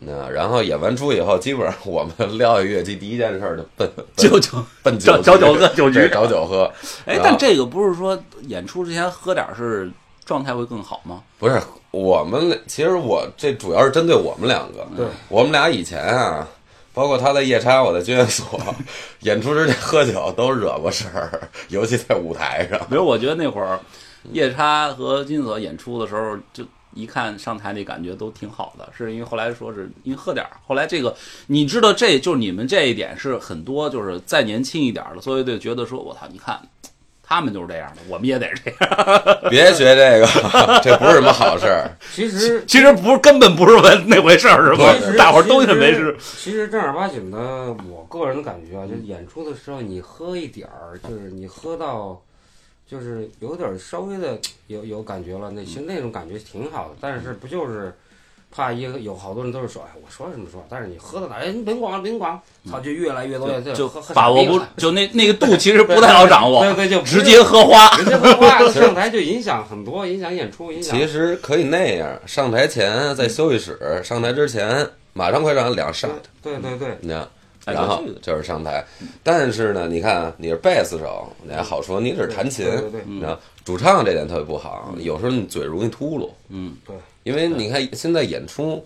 [0.00, 6.70] 那然后演完出以后，基本上我们撂下乐器，第一件事儿就奔奔酒酒奔酒找酒喝酒局找酒喝。
[7.06, 9.90] 哎，但这个不是说演出之前喝点是
[10.24, 11.22] 状态会更好吗？
[11.38, 11.62] 不是
[11.94, 14.86] 我们，其实我这主要是针对我们两个。
[14.96, 16.48] 对，我们俩以前啊，
[16.92, 18.46] 包括他在夜叉，我在军乐所，
[19.20, 22.78] 演出之前喝酒都惹过事儿，尤其在舞台上。
[22.90, 23.78] 比如我觉得那会儿
[24.32, 30.52] 夜叉和金锁演出的时候，就一看上台那感觉都挺好的，是因为后来说是因为喝点儿。
[30.66, 31.14] 后来这个
[31.46, 36.60] 你知道，这就是你们这一点是很多就是再年轻一点的所以就觉得说，我操，你看
[37.26, 39.38] 他们就是这样的，我们也得这样。
[39.50, 40.26] 别学这个，
[40.84, 41.90] 这不是什么好事儿。
[42.12, 44.94] 其实其实不是，根本不是问那回事儿，是吧？
[45.16, 46.16] 大伙儿都认为是。
[46.38, 47.38] 其实正儿八经的，
[47.88, 52.20] 我个人的感觉啊，就是演出的时候你喝一点儿，就是你喝到，
[52.86, 56.94] 就是有点儿稍微的有有感觉了，那其实那种感觉挺好的。
[57.00, 57.94] 但是不就是
[58.54, 62.40] 怕一个有好多人都是说，哎，我说什么说，但是你喝到哪儿，哎，你甭管了，甭管了，
[62.70, 67.88] 操，就越来越多，就就喝喝把握不就那那个度其实不太好掌握，对对，就不是直接喝花。
[67.96, 70.96] 直接喝花 上台就影响很多，影响演出，影响。
[70.96, 76.10] 其实可以那样，上台前在休息室，上台之前马上快上两 shot，
[76.42, 77.28] 对对对，你知道。
[77.66, 78.84] 哎然后就是上台，
[79.22, 88.84] 但是呢，你看你是贝斯手，你还好说，你只是弹琴，对对对你知道，主唱这点特别不好，有时候你嘴容易秃噜，嗯，对，因为你看现在演出，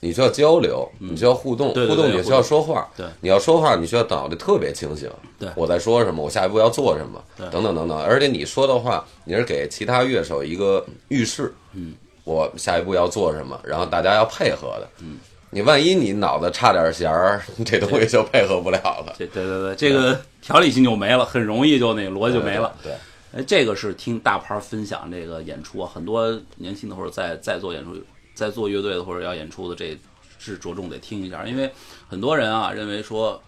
[0.00, 11.94] 你需要交流，你需要互动，互动你需要说话，对你要说话，你需要脑袋特别清醒，对我在说什么，我下一步要做什么，对等等等等，而且你说的话，你是给其他乐手一个预示，嗯，
[12.24, 15.18] 我下一步要做什么，然后大家要配合的，嗯。
[15.50, 19.14] 你万一你脑子差点弦儿， 这东西就配合不了了。
[19.16, 22.74] 对对对对，这个条理性就没了，很容易就那个逻辑就没了。
[22.82, 22.92] 对，
[23.36, 27.94] 哎，这个是听大牌分享这个演出啊，很多年轻的或者在在做演出、
[28.34, 29.98] 在做乐队的或者要演出的，这
[30.38, 31.70] 是着重得听一下，因为
[32.08, 33.38] 很多人啊认为说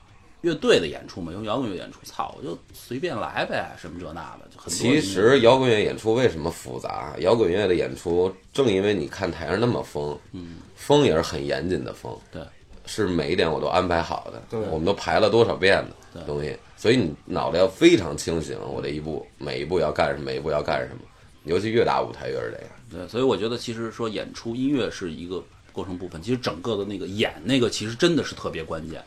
[0.43, 7.15] 乐队的演出嘛，用摇滚乐演出，操，我就随便来呗，什么这那的，就很多其实摇滚乐演出为什么复杂？
[7.21, 12.43] 摇滚乐的演出，正因为你看台上那么疯，嗯，疯也是很严谨的疯，对，
[12.89, 14.59] 是每一点我都安排好的，对。
[14.71, 21.03] 我们都排了多少遍的东西，所以你脑袋要非常清醒，我这一步每一步要干什么，每一步要干什么，
[21.45, 22.71] 尤其越大舞台越是这样。
[22.91, 29.05] 对，所以我觉得其实说演出音乐是一个构成部分，其实整个的那个演那个其实真的是特别关键，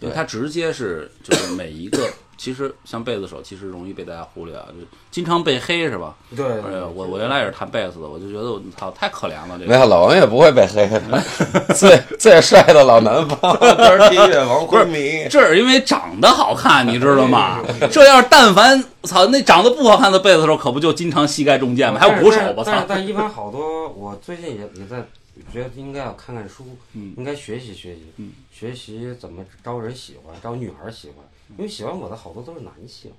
[0.00, 2.10] 因为它直接是就是每一个，
[2.40, 6.16] 其实像贝斯手其实容易被大家忽略啊，就经常被黑是吧？
[6.34, 9.66] 对哎呀，我我原来也是弹贝斯的，我就觉得我操太可怜了这个。
[9.66, 10.88] 没有老王也不会被黑，
[11.76, 15.28] 最最帅的老南方， 这是音乐王昏迷。
[15.28, 17.60] 这是因为长得好看，你知道吗？
[17.92, 22.00] 这要是但凡操那长得不好看的贝斯手，可不就经常膝盖中箭吗？
[22.00, 22.72] 还有鼓手，我操！
[22.88, 25.04] 但一般好多，我最近也也在
[25.52, 31.16] 觉得应该要看看书，嗯应该学习学习，嗯学习怎么招人喜欢，招女孩喜欢，
[31.56, 33.12] 因为喜欢我的好多都是男性。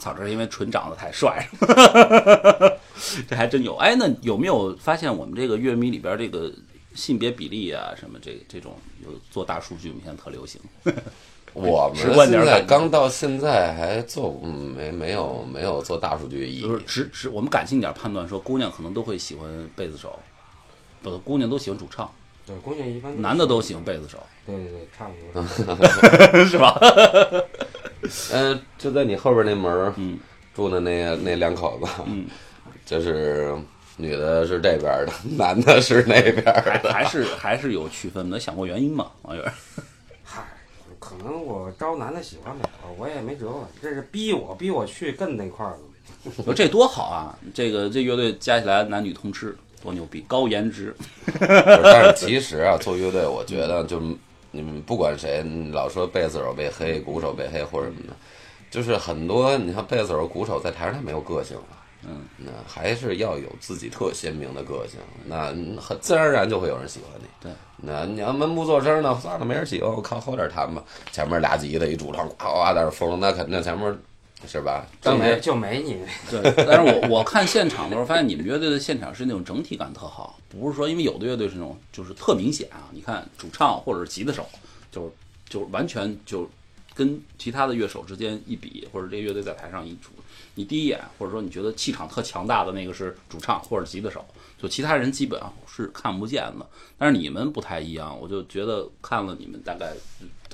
[0.00, 2.78] 操，这是因为纯长得太帅了，
[3.28, 3.74] 这还真有。
[3.76, 6.52] 哎，那有没有发现我们这个乐迷里边这个
[6.94, 10.60] 性别比例啊，什么这这种有做大数据，我们现在特流行。
[11.52, 20.18] 我们现在刚到现在还做嗯没没有没有做大数据意义就是，只只，我们感性点判断说，姑娘可能都会喜欢贝斯手，
[21.02, 22.12] 不，姑娘都喜欢主唱，
[22.46, 26.44] 对，姑娘一般男的都喜欢贝斯手，对对对，差不多。
[26.46, 26.78] 是吧？
[28.32, 30.16] 嗯， 就在你后边那门儿嗯
[30.54, 32.26] 住的那那两口子，嗯，
[32.84, 33.52] 就是
[33.96, 36.92] 女的是这边的，男的是那边的。
[36.92, 39.10] 还是还是有区分的，想过原因吗？
[39.22, 39.44] 王源？
[40.22, 40.44] 嗨，
[41.00, 45.78] 可能我招男的喜欢点儿，我也没辙，这是逼我逼我去跟那块儿的。
[46.36, 47.36] 我说这多好啊！
[47.52, 49.56] 这个这乐队加起来男女通吃，
[49.86, 50.94] 多牛逼，高颜值。
[51.38, 54.02] 但是其实啊，做乐队，我觉得就
[54.50, 58.12] 你们不管谁，老说贝斯手被黑，鼓手被黑或者什么的，
[58.70, 61.62] 就是很多你像贝斯手、鼓手在台上他没有个性了。
[62.08, 65.46] 嗯，那还是要有自己特鲜明的个性，那
[65.80, 67.26] 很自然而然就会有人喜欢你。
[67.40, 70.84] 对，那你要闷不作声呢，算了，没人喜欢，我靠后点弹吧。
[71.10, 73.98] 前面俩吉他一主唱，呱呱在那疯，那肯定前面
[74.46, 74.86] 是吧？
[75.00, 75.96] 就没就没你，
[76.30, 84.46] 对，但是我我看现场的时候，发现你们乐队的现场是那种整体感特好，不是说因为有的乐队是那种就是特明显啊，你看主唱或者是吉他手，
[84.92, 85.10] 就是
[85.48, 86.48] 就完全就
[86.94, 90.10] 跟其他的乐手之间一比，或者这乐队在台上一主，
[90.54, 94.24] 你第一眼或者说你觉得气场特强大的那个是主唱或者吉他手，
[94.60, 96.66] 就其他人基本上是看不见的。
[96.98, 99.92] 但是你们不太一样，我就觉得看了你们大概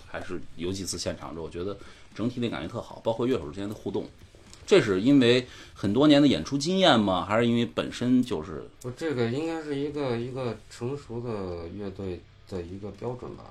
[0.06, 1.76] 还是有几次现场之后，我觉得
[2.14, 4.06] 整体的感觉特好，包括乐手之间的互动。
[4.64, 7.24] 这是因为很多年的演出经验吗？
[7.24, 13.44] 还是因为本身就是不，这个应该是一个一个成熟的乐队的一个标准吧。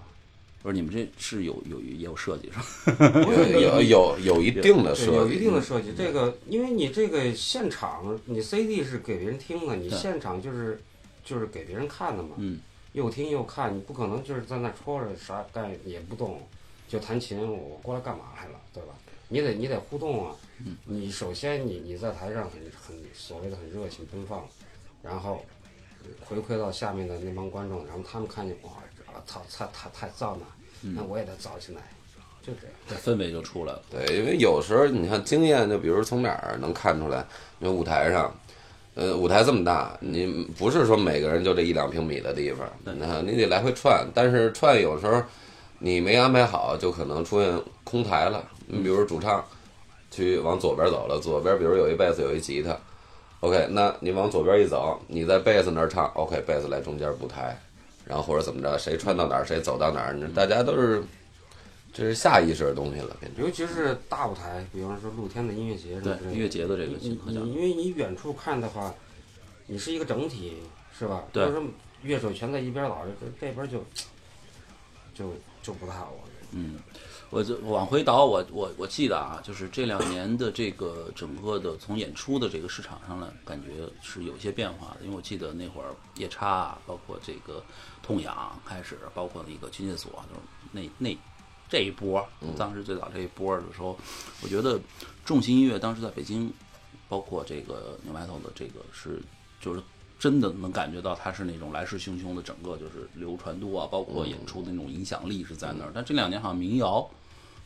[0.64, 3.12] 不是你们这是有有也有设计是吧？
[3.28, 5.92] 有有有有一定的，设计，有一定的设计。
[5.98, 10.80] 这个，因为你这个现场，你 CD 是给别人听的，你现场就是
[11.26, 12.36] 就是给别人看的嘛。
[12.38, 12.60] 嗯。
[12.94, 16.42] 又听又看，你不可能就是在那戳着啥干也不动，
[16.92, 18.90] 就弹琴，我过来干嘛来了，对吧？
[19.30, 20.36] 你得你得互动啊。
[20.60, 20.76] 嗯。
[20.84, 24.46] 你首先你你在台上很很所谓的很热情奔放，
[25.02, 25.42] 然后
[26.26, 28.72] 回馈到下面的那帮观众，然后他们看见哇，
[29.08, 30.42] 啊操，太太太燥了，
[30.82, 31.82] 嗯那我也得燥起来，
[32.42, 32.76] 就这样。
[32.90, 33.82] 这氛围就出来了。
[33.90, 37.26] 对，因为有时候你看经验，就比如从哪儿能看出来？
[37.62, 38.36] 因为舞台上，
[38.96, 40.28] 呃，舞台这么大，你
[40.58, 44.06] 不是说每个人就这一两平米的地方，那你得来回串。
[44.14, 45.24] 但是串有时候
[45.84, 48.48] 你没安排好，就可能出现空台了。
[48.68, 49.44] 你比如主唱
[50.12, 52.78] 去往左边走了，左边比如有一贝斯，有一吉他
[53.40, 57.60] ，OK，那你往左边一走，你在贝斯那儿唱，OK，贝斯来中间补台，
[58.06, 61.04] 然后或者怎么着，谁穿到哪儿，谁走到哪儿，大家都是
[61.92, 63.44] 这是下意识的东西了，变成。
[63.44, 65.94] 尤其是大舞台，比方说露天的音乐节
[66.32, 68.94] 音乐节的这个情况下，因为你远处看的话，
[69.66, 70.58] 你是一个整体，
[70.98, 71.24] 是吧？
[71.34, 71.60] 对要是
[72.04, 73.84] 乐手全在一边老，这这边就
[75.14, 76.12] 就就不太好。
[76.12, 76.80] 我觉得嗯，
[77.30, 85.06] 我就往回倒，我我我记得啊，就是这两年的这个整个的从演出的这个市场上来，感觉是有些变化的。
[85.06, 87.64] 因为我记得那会儿夜叉啊，包括这个
[88.04, 90.42] 痛痒开始，包括那个军械所，就是
[90.72, 91.18] 那那
[91.70, 93.98] 这一波，当时最早这一波的时候，
[94.44, 94.80] 我觉得
[95.24, 96.52] 重型音乐当时在北京，
[97.08, 99.22] 包括这个牛埋头的这个是
[99.62, 99.82] 就是。
[100.22, 105.90] 真的能感觉到它是那种来势汹汹的，整个就是流传度啊，包括演出的那种影响力是在那儿。
[105.96, 107.10] 但这两年好像民谣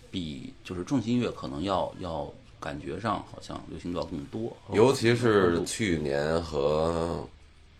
[0.09, 7.27] 比就是重型音乐可能要要感觉上好像流行度要更多，尤其是去年和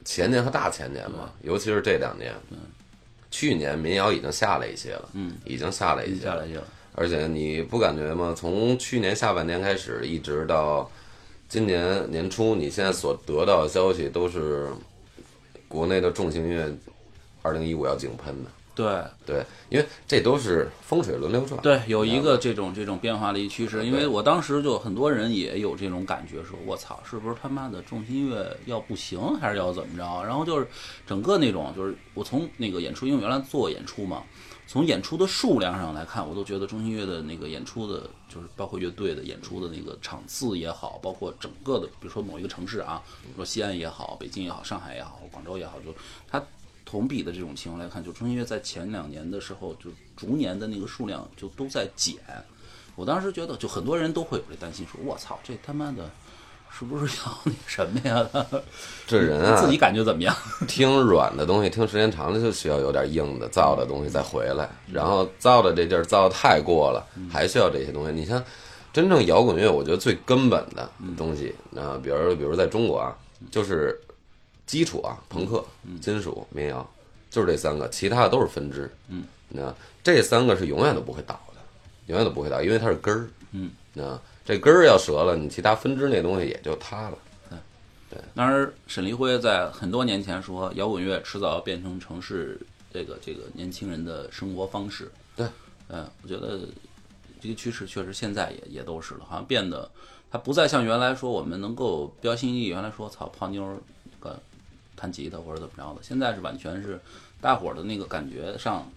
[0.03, 2.35] 前年和大前年吧，尤其是这两年。
[3.31, 6.47] 去年民谣已经下来一些了，嗯，已经下来一些了下来。
[6.47, 6.63] 去了。
[6.95, 8.33] 而且你不感觉吗？
[8.37, 10.89] 从去年下半年开始，一直到
[11.55, 14.67] 今年年初，你现在所得到的消息都是
[15.69, 16.69] 国内的重型音乐，
[17.41, 18.51] 二零一五要井喷的。
[18.75, 21.61] 对对，因为这都是风水轮流转。
[21.61, 30.21] 对，有一个这种这种变化的一趋势，因为我当时就很多人也有这种感觉，说我操，是不是他妈的重型音乐要不行，还是要怎么着？
[30.25, 30.67] 然后就是
[31.07, 34.23] 整个那种，就是我从那个演出，因为原来做演出嘛，
[34.67, 45.93] 从演出的数量上来看，我都觉得中心乐的那个演出的，就是包括乐队的演出的那个场次也好，包括整个的，比如说某一个城市啊，比如说西安也好，北京也好，上海也好，广州也好，就
[46.27, 46.43] 它
[46.83, 52.15] 同比的这种情况来看，就中心乐在前两年的时候，就逐年的那个数量就都在减。
[52.95, 56.09] 我当时觉得，就很多人都会有这担心，说我操，这他妈的。
[56.77, 58.27] 是不是要那什么呀？
[59.07, 60.35] 这人啊，自己感觉怎么样？
[60.67, 68.11] 听软的东西，听时间长了就需要有点硬的燥的东西再回来，然后燥的这地儿燥太过了，还需要这些东西。
[68.11, 68.43] 你像
[68.91, 73.15] 真正摇滚乐，我觉得最根本的东西，啊，比如比如在中国啊，
[73.49, 73.97] 就是
[74.65, 75.63] 基础啊，朋克、
[76.01, 76.85] 金属、民谣，
[77.29, 78.93] 就是这三个，其他的都是分支。
[79.07, 79.73] 嗯，那
[80.03, 81.61] 这三个是永远都不会倒的，
[82.07, 83.29] 永远都不会倒，因为它是根儿。
[83.51, 87.17] 嗯，那这根儿要折了，你其他分支那东西也就塌了。
[88.07, 92.57] 对当时沈黎辉在很多年前说，摇滚乐迟早要变成城市
[92.93, 95.11] 这个这个年轻人的生活方式。
[95.35, 95.47] 对，
[95.89, 96.59] 嗯，我觉得
[97.41, 99.89] 这个趋势确实现在也也都是了，好像变得
[100.31, 103.77] 它不再像原来说我们能够标新立异，原来说操泡妞儿
[104.19, 104.39] 个
[104.95, 106.99] 弹吉他或者怎么着的，现在是完全是
[107.41, 108.87] 大伙儿的那个感觉上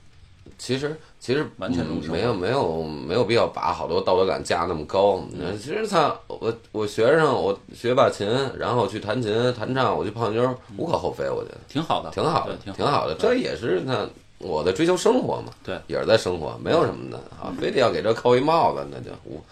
[0.57, 5.22] 其实其实完全没有没有没有必要把好多道德感架那么高。
[5.32, 5.59] 嗯。
[5.59, 8.26] 其实他我我学生我学把琴，
[8.57, 11.59] 然后去弹琴弹唱，我去泡妞，无可厚非，我觉得。
[11.68, 13.14] 挺好的，挺好的，挺挺好的。
[13.14, 15.78] 这也是那我在追求生活嘛，对。
[15.86, 19.42] 也是在生活，没有什么的啊，非得要给这扣一帽子，那就胡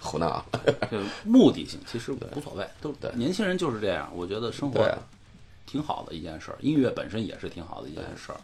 [0.00, 0.44] 胡闹。
[0.90, 3.10] 这 目的性其实无所谓，都对。
[3.14, 4.10] 年轻人就是这样。
[4.14, 4.86] 我觉得生活
[5.66, 8.38] 挺好的一件事儿，音乐本身也是挺好的一件事儿。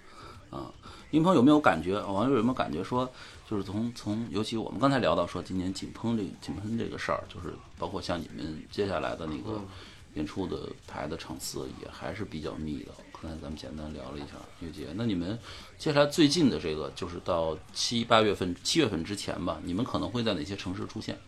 [0.51, 0.67] 啊，
[1.11, 2.01] 林鹏有没有感觉？
[2.01, 3.11] 网友有没有感觉说，
[3.49, 9.61] 就是从从，尤其我们刚才聊到说，今年井喷这井喷这个事儿，就是包括像你们接下来的那个
[10.15, 12.93] 演出的排的场次也还是比较密的。
[13.23, 15.39] 刚才咱们简单聊了一下乐节，那你们
[15.77, 21.19] 接下来最近的这个，就是到七八月份、七月份之前吧，你们可能会在哪些城市出现？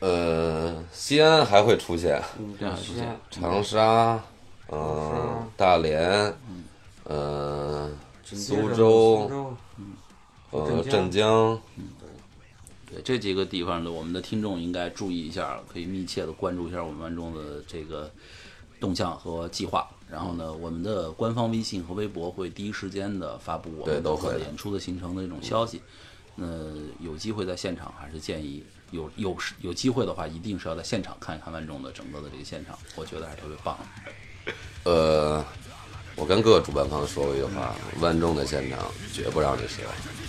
[0.00, 2.22] 呃，西安还会出现，
[2.60, 4.22] 这样出现西安长沙，
[4.70, 6.10] 嗯、沙大连，
[6.50, 6.64] 嗯、
[8.22, 9.92] 紧接着苏苏州，嗯，
[10.50, 11.60] 呃，镇镇江，
[12.86, 18.10] 对这几个地方的我们的听众应该注意一下，可以密切的关注一下我们万众的这个
[18.80, 19.88] 动向和计划。
[20.08, 25.82] 然后呢，我们的官方微信和微博会第一时间的发布我们整个对都会的演出的行程的这种消息。
[26.36, 26.46] 那
[27.00, 34.52] 有机会在现场，还是建议有有有机会的话，一定是要在现场看一看万众的整个的这个现场，我觉得还是特别棒的。
[34.84, 35.44] 呃，
[36.16, 40.25] 我跟各个主办方说过一句话：万众的现场绝不让你失望。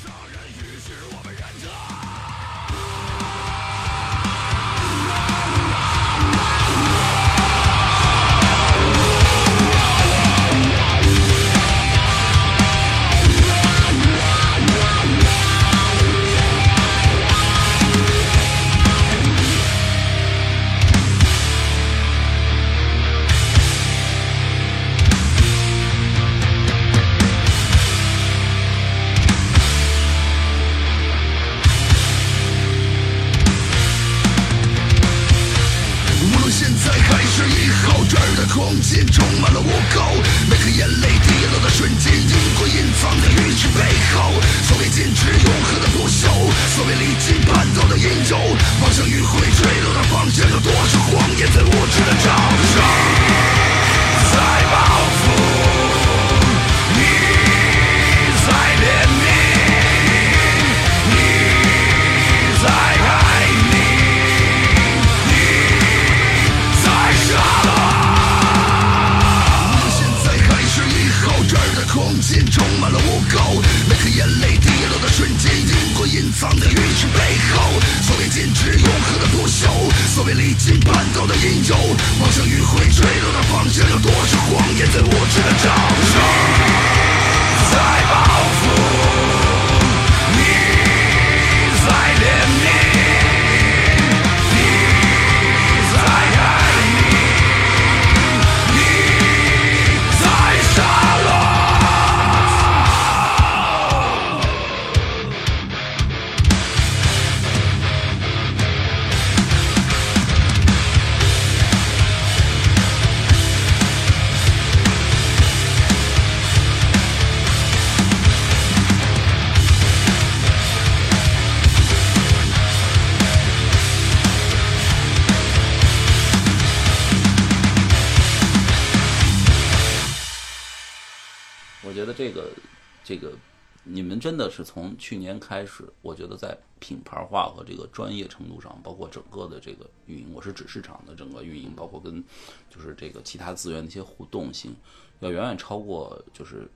[134.17, 142.23] 们真的是从去年开始，我觉得在品牌化和这个专业程度上，包括整个的这个运营，我是指市场的整个运营，包括跟
[142.67, 144.75] 就是这个其他资源的一些互动性，
[145.19, 146.67] 要远远超过就是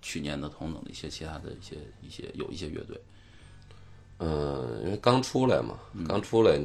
[0.00, 3.00] 去年的同等的一些其他的一些一些有一些乐队。
[4.18, 5.78] 嗯，因为刚出来嘛，
[6.08, 6.60] 刚出来，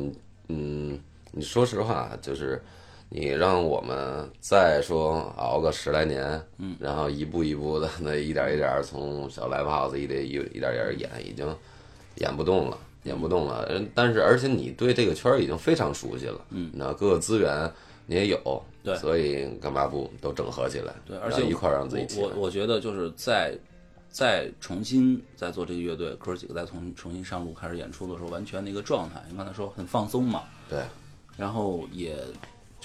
[0.47, 0.99] 嗯，
[1.31, 2.63] 你说实话，就是
[3.09, 11.47] 你让我们再说熬个十来年，嗯，然后一步一步的，那一点一点从小 live house 一点一一点点演，已经
[12.15, 13.65] 演不动了，演不动了。
[13.69, 17.71] 嗯但是而且你对这个圈儿已经非常熟悉了，嗯，那各个资源
[18.05, 20.93] 你也有，对所以干嘛不都整合起来？
[21.05, 23.57] 对，而且一块儿让自己起来我我我觉得就是在
[24.09, 30.81] 再重新再做这个乐队，哥儿几个再重重新上路开始演出的时候，完全那个状态，你刚才说很放松嘛，对，
[31.37, 32.17] 然后也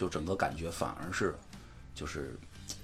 [0.03, 1.32] 就整个感觉反而是
[1.94, 2.36] 就是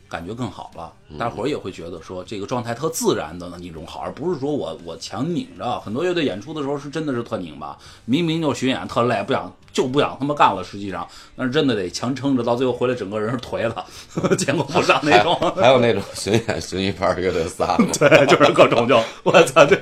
[0.09, 5.81] 感觉更好了，大伙儿也会觉得说这个状态特自然的那种好，而不是说我我强拧着。
[5.81, 11.05] 很多乐队演出的时候是真的是特拧巴，明明就巡演特累，不想就不想他妈干了，实际上
[11.35, 13.85] 那是真的得强撑着，到最后回来整个人是颓了，
[14.39, 15.35] 见过不上那种。
[15.57, 19.77] 还有那种巡演巡一盘乐队散了， 对，就是各种就我操，这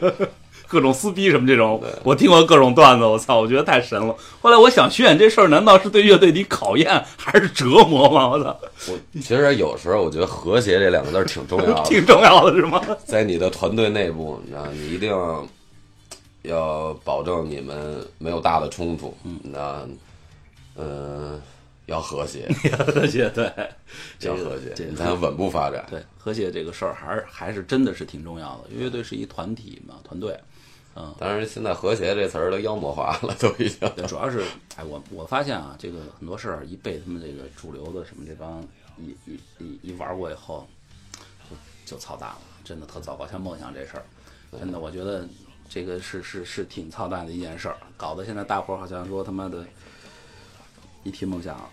[0.69, 4.15] 各种撕逼什么这种，我听过各种段子，我操，我觉得太神了。
[4.41, 8.29] 后来我想，巡演这事儿难道是对乐队的考验还是折磨吗？
[8.29, 8.59] 我操，
[8.89, 12.81] 我其实有时候我觉得和谐这两个字儿挺重要的， 挺重要的是吗？
[13.05, 15.47] 在你的团队内部，你知道，你一定要
[16.43, 19.87] 要保证你们没有大的冲突，那
[20.77, 21.41] 嗯，
[21.87, 23.51] 要和谐， 要和谐，对，
[24.21, 25.87] 要和谐这，你才能稳步发展。
[25.89, 28.75] 对和谐这个事儿，还是还是真的是挺重要的。
[28.77, 30.37] 乐队是一团体嘛，团队。
[31.19, 33.89] 当然，现在和谐这词儿都妖魔化了， 都已经。
[33.95, 34.43] 对，主要是，
[34.77, 38.63] 哎，我我发现啊，这个很多事儿一被他们这个主流的什么这帮
[38.99, 40.67] 一一一一玩过以后，
[41.51, 43.27] 就就操蛋了，真的特糟糕。
[43.27, 44.05] 像梦想这事儿，
[44.59, 45.29] 真的，我觉得
[45.69, 49.65] 这个是是是挺操蛋的一件事儿，搞得现在大伙儿好像说他妈的，
[51.03, 51.69] 一提梦想，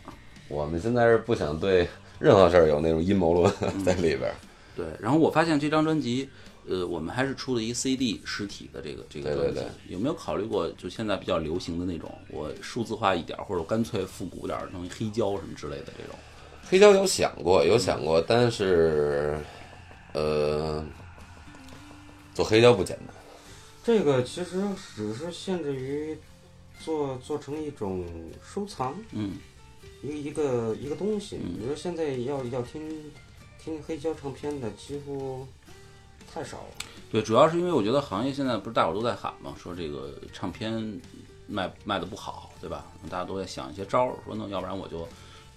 [0.49, 1.87] 我们现在是不想对
[2.19, 3.53] 任何事儿有那种阴谋论
[3.85, 4.35] 在里边儿。
[4.75, 4.85] 对。
[4.99, 6.29] 然后我发现这张专辑，
[6.67, 16.15] 呃，我们还是出了一 CD 实体的这个这个对专辑，对对有没有考虑过就现在比较流行的那种，我数字化一点儿，或者干脆复古点儿，弄一黑胶什么之类的这种？
[16.69, 19.37] 黑胶有想过，有想过，但是，
[20.13, 20.83] 呃，
[22.33, 23.15] 做黑胶不简单。
[23.83, 24.63] 这个其实
[24.95, 26.17] 只是限制于
[26.79, 28.05] 做做成一种
[28.41, 29.33] 收藏，嗯。
[30.01, 31.37] 一个一个一个东西。
[31.37, 32.81] 比如说现在要要听
[33.57, 35.47] 听黑胶唱片的，几乎
[36.33, 36.63] 太少了。
[37.11, 40.99] 对，主要是因为我觉得行业现在不是大伙都在喊嘛，说这个唱片
[41.45, 42.85] 卖卖的不好，对吧？
[43.09, 45.07] 大家都在想一些招儿，说那要不然我就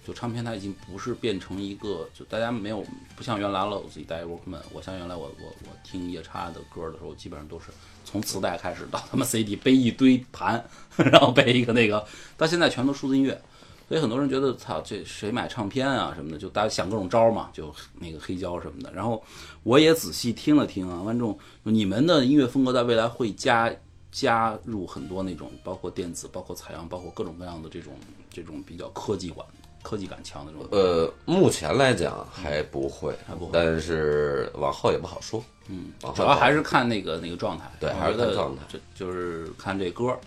[0.05, 7.71] 就唱片它已经不是变成一个，就大家没有不像原来了，我自己带 workman，我像原来我我我听夜叉的歌的时候，基本上都是
[8.05, 10.63] 从磁带开始到他妈 CD 背一堆盘，
[10.95, 12.05] 然后背一个那个，
[12.37, 13.41] 到现在全都数字音乐。
[13.87, 18.91] 所以很多人觉得，操，这谁买唱片啊什么的，就大家想各种招儿嘛，就那个黑胶什么的。
[18.93, 19.23] 然后
[19.63, 23.73] 我也仔细听了听啊，万众，你们的音乐风格在未来会加
[24.11, 27.93] 加入很多那种，包括电子，包括采样，包括各种各样的这种
[28.29, 29.45] 这种比较科技感、
[29.81, 30.67] 科技感强的这种。
[30.71, 35.41] 呃，目前来讲还不会，还不会但是往后也不好说。
[35.69, 37.69] 嗯主要还是看那个那个状态。
[37.79, 40.19] 对还是看状态这就是看这歌儿，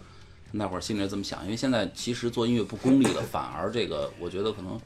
[0.50, 1.44] 那会儿心里这么想。
[1.44, 4.80] 因为现在其实做音乐不功利了，反而这个我觉得可能，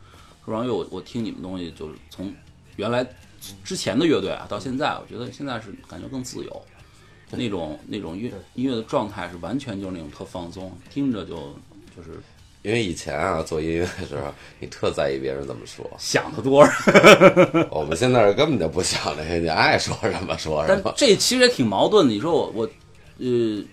[0.44, 2.32] 说因为我我听你们东西，就是从
[2.76, 3.06] 原来
[3.62, 6.62] 之前的乐队啊，到现在，我觉得现在是感觉更自由。
[7.30, 11.34] 那种那种乐音乐的状态是完全就是那种特放松，听着就
[11.96, 12.20] 就是
[12.62, 15.84] 因为以前啊，做音乐的时候，你特在意别人怎么说。
[15.98, 16.64] 想的多。
[17.72, 20.94] 我们现在根本就不想这些，你爱说什么说什但么。
[20.96, 22.12] 这其实也挺矛盾的。
[22.12, 22.70] 你说我我
[23.18, 23.64] 呃，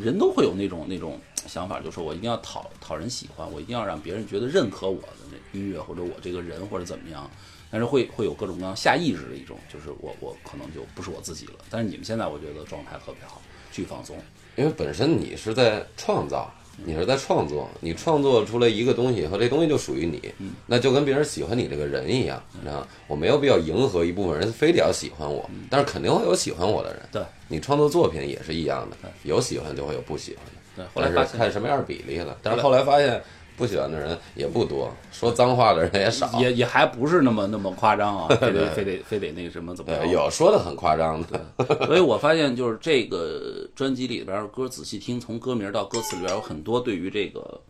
[0.00, 7.30] 人都会有那种那种想法，就说我一定要讨讨人喜欢，我一定要让别人觉得认可我的那音乐或者我这个人或者怎么样。
[7.72, 11.52] 但是会会有各种各样下意识的一种，就是我我可能就不是我自己了。
[11.70, 13.40] 但是你们现在我觉得状态特别好，
[13.70, 14.16] 巨放松。
[14.56, 16.52] 因为本身你是在创造，
[16.84, 20.32] 你是在创作，你创作出来一个东西以后，这东西就属于你，
[20.66, 22.86] 那就跟别人喜欢你这个人一样，你知道？
[23.06, 27.02] 我没有必要迎合一部分人，非得要喜欢我，但是肯定会有喜欢我的人。
[27.12, 30.44] 对你创作作品也是一样的，有喜欢就会有不喜欢
[30.76, 32.36] 的，对，后来是看什么样的比例了。
[32.42, 33.22] 但是后来发现
[33.60, 41.86] 不喜欢的人也不多，说脏话的人也少，也也还不是那么那么夸张啊， 非得非得非得那个什么怎么样，有说的很夸张的。
[41.86, 47.60] 所以我发现，就是这个专辑里边儿歌仔细听，从歌名到歌词里边儿有很多对于这个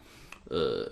[0.48, 0.88] 呃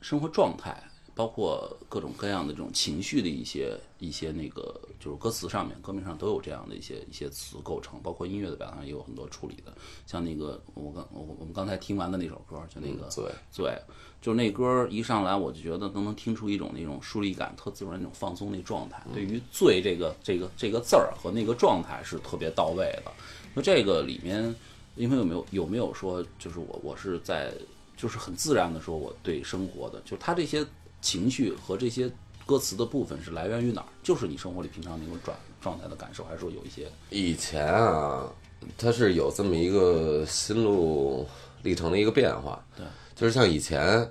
[0.00, 0.82] 生活状态，
[1.14, 9.72] 包括各种各样的这种情绪的一些一些那个，就是歌词上面、歌名上都有这样的一些一些词构成，包括音乐的表达上也有很多处理的。
[10.06, 13.24] 像那个我刚我我们刚才听完的那首歌，就那个对，
[13.54, 13.78] 对，
[14.20, 19.02] 就是那歌一上来，我就觉得都能听出一种那种疏离感，特自然那种放松那状态。
[19.14, 23.12] 对于“醉”这个这个这个字儿和那个状态是特别到位的。
[23.54, 24.54] 那这个里面，
[24.96, 27.52] 因为有没有有没有说，就是我我是在
[27.96, 30.64] 就是很自然的说我对生活的，就是他这些
[31.00, 32.10] 情绪和这些
[32.44, 33.88] 歌词的部分是来源于哪儿？
[34.02, 38.30] 就是你生活里平常那种状状态的感受，还是说有一些以前啊，
[38.76, 41.26] 它是有这么一个心路
[41.62, 42.62] 历程的一个变化。
[42.76, 42.84] 对，
[43.20, 44.08] 就是像以前，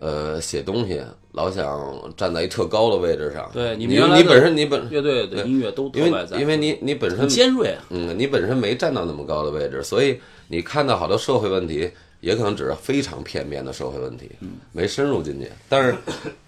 [0.00, 1.00] 呃，写东西
[1.32, 3.50] 老想站在一特高的位置上。
[3.54, 7.82] 对你原来你本身你本乐队的音乐都因为因为你你本身尖锐啊。
[7.88, 11.90] 嗯，你本身没站到那么高的位置，所以你看到好多社会问题，
[12.20, 14.30] 也可能只是非常片面的社会问题，
[14.72, 15.50] 没深入进去。
[15.66, 15.96] 但是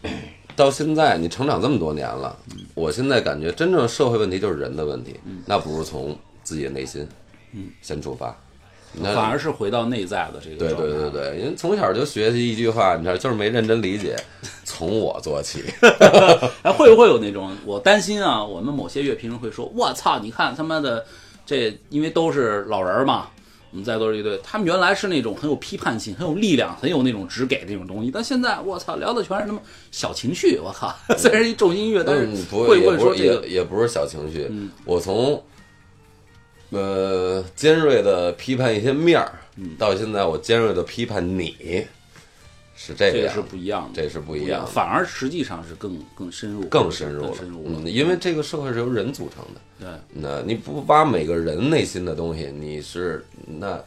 [0.54, 2.36] 到现在你成长这么多年了，
[2.74, 7.08] 我现在感觉真正社会问题就是人的问题，那不如从自己的内心，
[7.80, 8.38] 先出发。
[8.94, 10.88] 那反而是回到内在的这个对状态。
[10.88, 14.16] 对对对，因为从小就学习一句话，你知道，就是没认真理解，
[14.64, 15.64] 从我做起。
[16.62, 17.50] 哎，会不会有那种？
[17.64, 21.04] 我担心啊，我们某些乐评人会说：“我操，你看他妈的
[21.46, 23.28] 这，因为都是老人儿嘛，
[23.70, 30.58] 我们在座乐队，他们原来是那种很有批判性、很有力量、很有那种直给这种东西，但现在我操，聊的全是他妈小情绪。
[30.62, 34.50] 我靠，虽然是一重音乐，但是会不会说这个嗯也也不是小情绪。
[34.84, 35.42] 我从
[36.72, 39.32] 呃尖锐的批判一些面儿，
[39.78, 41.86] 到现在我尖锐的批判你，
[42.74, 47.80] 是这这个样子，不一样的，这是不一一样的反而实际上是更更深入、更深入了更深入了。
[47.84, 49.60] 嗯，因为这个社会是由人组成的。
[49.78, 53.78] 对，那你不挖每个人内心的东西，你是那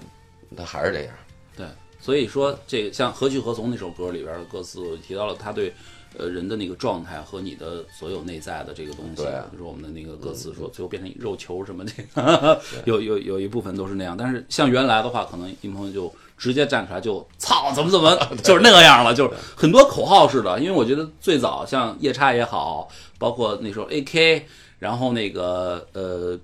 [0.56, 1.14] 他还是这样。
[1.58, 1.66] 对，
[2.00, 5.74] 所以说这个像《何去何从》那首歌里边的歌词，我提到了他对
[6.18, 9.24] 呃人的那个状态和你的所有内在的这个东西。
[9.24, 14.16] 对啊比如说我们的那个歌词说最后变成肉球什么这个， 有有有一部分都是那样。
[14.18, 20.60] 但是像原来的话，可能一朋友就直接站出来就操怎么怎么就是那个样了，就是很多口号似的。
[20.60, 22.88] 因为我觉得最早像夜叉也好，
[23.18, 24.44] 包括那时候 AK，
[24.80, 26.40] 然后那个呃。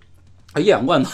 [0.53, 1.11] 啊，一氧罐头，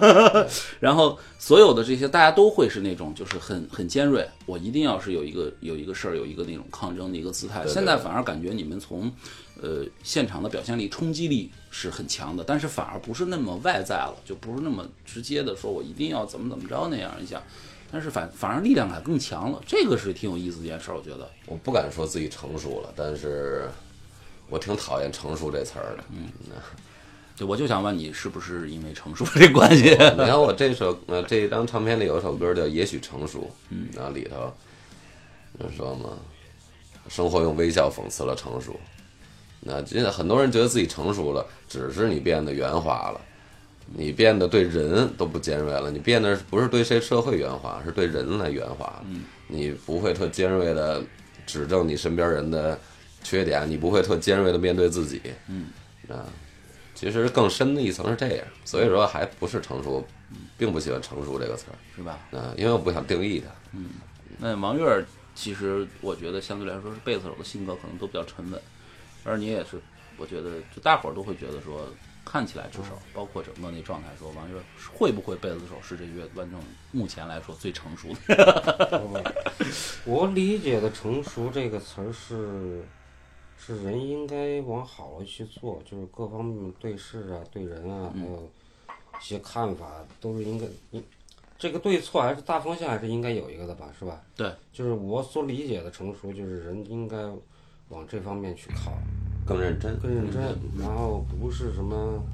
[0.80, 7.62] 然后所有的这些，大家都会是那种就是很很尖锐，我一定要是有一个有一个事儿，有一个那种抗争的一个姿态。
[7.62, 9.12] 对现在反而感觉你们从
[9.60, 17.42] 呃现场的表现力、冲击力是很强的，但是反而不是那么外在了，就不是那么直接的说我一定要怎么怎么着那样一下，
[17.92, 21.28] 但是反反而力量感更强了，这个是挺有意思的一件事儿，我觉得。
[21.44, 23.68] 我不敢说自己成熟了，但是
[24.48, 26.04] 我挺讨厌“成熟”这词儿的。
[26.12, 26.28] 嗯，
[27.40, 29.84] 就我就想问你，是不是因为成熟这关系？
[30.12, 34.52] 你看我这首呃这张唱片里有一首歌叫《也许成熟》，嗯，然后里头
[35.58, 36.10] 就说嘛，
[37.08, 38.78] 生活用微笑讽刺了成熟。
[39.58, 43.18] 那现在很多人觉得自己成熟了，只是你变得圆滑了，
[43.86, 49.06] 你变得对人都不尖锐了，你变得不是对谁社会圆滑，是对人来圆滑了。
[49.48, 51.02] 你不会特尖锐的
[51.46, 52.78] 指正你身边人的
[53.24, 55.22] 缺点，你不会特尖锐的面对自己。
[55.48, 55.68] 嗯，
[56.10, 56.28] 啊。
[57.00, 60.06] 其实更深的一层是这样，所以说还不是成熟，
[60.58, 62.18] 并不喜欢“成熟”这个词儿是吧？
[62.30, 63.50] 嗯，因为我不想定义它。
[63.72, 63.88] 嗯
[64.38, 65.02] 那王月儿
[65.34, 68.60] 其实我觉得相对来说是贝斯手的性格可能都比较沉稳，
[69.24, 69.80] 而你也是，
[70.18, 71.88] 我觉得就大伙儿都会觉得说，
[72.22, 74.62] 看起来至少包括整个那状态说，王月儿
[74.94, 76.60] 会不会贝斯手是这乐观众
[76.92, 79.02] 目前来说最成熟的？
[80.04, 82.82] 我理解的“成熟”这个词儿是，
[83.62, 91.04] 是人应该往好了去做，就是各方面对事啊、对人啊，还有一些看法，都是应该应
[91.58, 94.22] 这个对错还是大方向还是应该有一个的吧，是吧？
[94.34, 97.16] 对，就是我所理解的成熟，就是人应该
[97.90, 98.92] 往这方面去靠，
[99.44, 100.42] 更认真，更认真，
[100.78, 102.24] 然后不是什么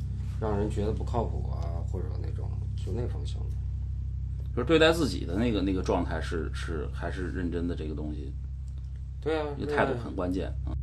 [0.41, 3.47] 让人觉得不靠谱啊，或者那种就那方向的。
[4.55, 8.33] 就是对待自己的那个那个状态是是还是认真的这个东西，
[9.21, 10.55] 对啊，这个态度很关键。
[10.67, 10.75] 嗯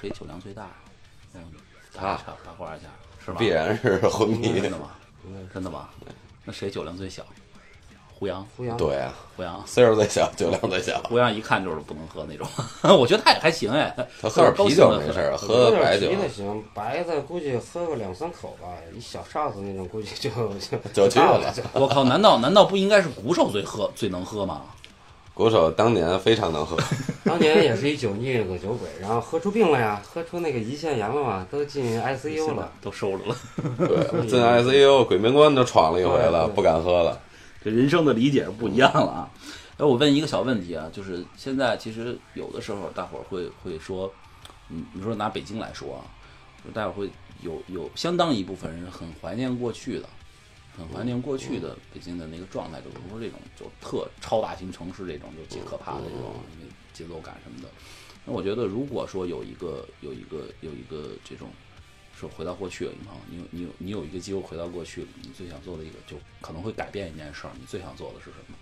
[0.00, 0.68] 谁酒量最大？
[1.34, 1.42] 嗯，
[1.92, 2.86] 他插插话一下
[3.24, 3.36] 是吧？
[3.38, 4.90] 必然是昏迷真的吗？
[5.52, 5.88] 真的吗？
[6.44, 7.22] 那谁酒量最小？
[8.18, 11.00] 胡杨，胡杨，对啊，胡杨，岁数最小，酒量最小。
[11.04, 12.48] 胡杨一看就是不能喝那种。
[12.98, 21.54] 我觉得他也还行哎，他喝点啤酒没事喝白酒点啤的行，白的估计喝个两三口吧，一小哨子那种估计就就就去了。
[21.74, 24.62] 我靠，难道难道不应该是鼓手最喝最能喝吗？
[25.38, 26.76] 鼓手当年非常能喝，
[27.22, 33.36] 当年也是一酒腻个酒鬼，然后喝出病了呀，喝出那个胰腺炎了嘛，都进 ICU 了，都收着了。
[33.78, 37.20] 对，进 ICU 鬼门关都闯了一回了，不敢喝了。
[37.62, 39.30] 这人生的理解是不一样了啊。
[39.76, 44.12] 哎，我问一个小问题啊，就是现在其实有的时候大伙儿会会说，
[44.70, 46.02] 嗯，你说拿北京来说啊，
[46.64, 47.08] 就大伙儿会
[47.42, 50.08] 有有相当一部分人很怀念过去的，
[50.78, 56.34] 很怀念过去的北京的那个状态，就比如说这种就特超大型城市这种就极可怕的这种
[56.92, 57.68] 节奏感什么的。
[58.24, 61.48] 那我觉得如果说有一个有一个有一个这种。
[62.18, 62.92] 说回到过去了，
[63.30, 68.56] 你你有你有你有一个机会回到过去，你最想做的一个就可能会改变一件事儿，你最想做的是什么？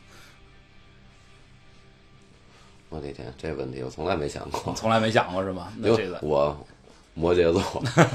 [2.91, 4.75] 我的天，这问题我从来没想过。
[4.75, 5.73] 从来没想过是吗？
[5.79, 6.67] 那因这个为我
[7.19, 7.62] 摩羯座，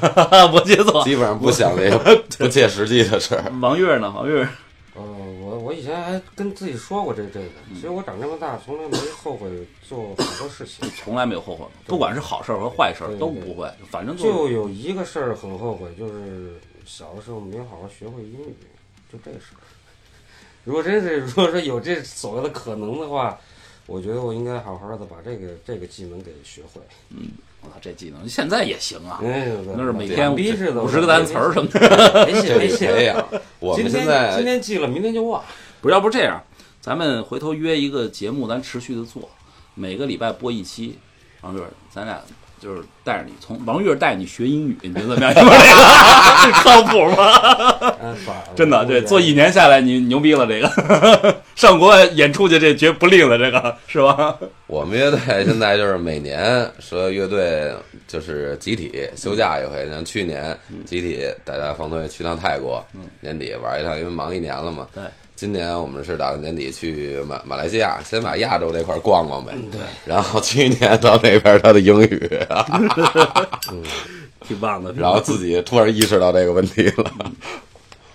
[0.52, 3.52] 摩羯座，基本上不想这个不切实际的事儿。
[3.60, 4.14] 王月呢？
[4.16, 4.48] 王月，
[4.96, 5.02] 呃，
[5.42, 9.50] 我我以前还跟自己说过这这个，其实我长这么大从来没后悔
[9.82, 18.56] 做很多事情， 从来没有后悔过，不管是好事儿和坏事都不会，反正就有一个事儿很后悔，就是小的时候没有好好学会英语，
[19.12, 19.60] 就这事儿。
[20.64, 23.40] 如果真是如果说有这所谓的可能的话，
[23.92, 26.82] 我觉得我应该好好的把这个这个技能给学会。
[27.62, 32.26] 我操，这技能现在也行啊，哎，那是每天逼似的，五十个单词儿什么的。
[32.26, 32.86] 没戏这得没戏。
[32.88, 33.28] 培养。
[33.60, 35.44] 我今天们现在今天记了，明天就忘。
[35.82, 36.42] 不是，要不这样，
[36.80, 39.30] 咱们回头约一个节目，咱持续的做，
[39.76, 40.98] 每个礼拜播一期。
[41.42, 41.62] 王月，
[41.94, 42.22] 咱俩
[42.62, 45.34] 就是带着你从王月带你学英语，你觉得怎么样？
[45.34, 48.16] 你说这个 靠谱吗？
[48.56, 50.46] 真的，我这做一年下来，你牛逼了。
[50.46, 54.38] 这个 上国外演出去，这绝不吝了，这个是吧？
[54.68, 57.74] 我们乐队现在就是每年说乐队
[58.08, 60.56] 就是集体休假一回，像去年
[60.86, 62.86] 集体大家放队去趟泰国，
[63.22, 64.88] 年底玩一趟，因为忙一年了嘛。
[64.94, 65.04] 对，
[65.42, 69.52] 今年我们是打算年底去马马来西亚，先把亚洲这块儿逛逛呗。
[69.72, 72.30] 对，然后去年到那边他的英语，
[74.48, 74.94] 挺棒的。
[74.94, 77.12] 然后自己突然意识到这个问题了。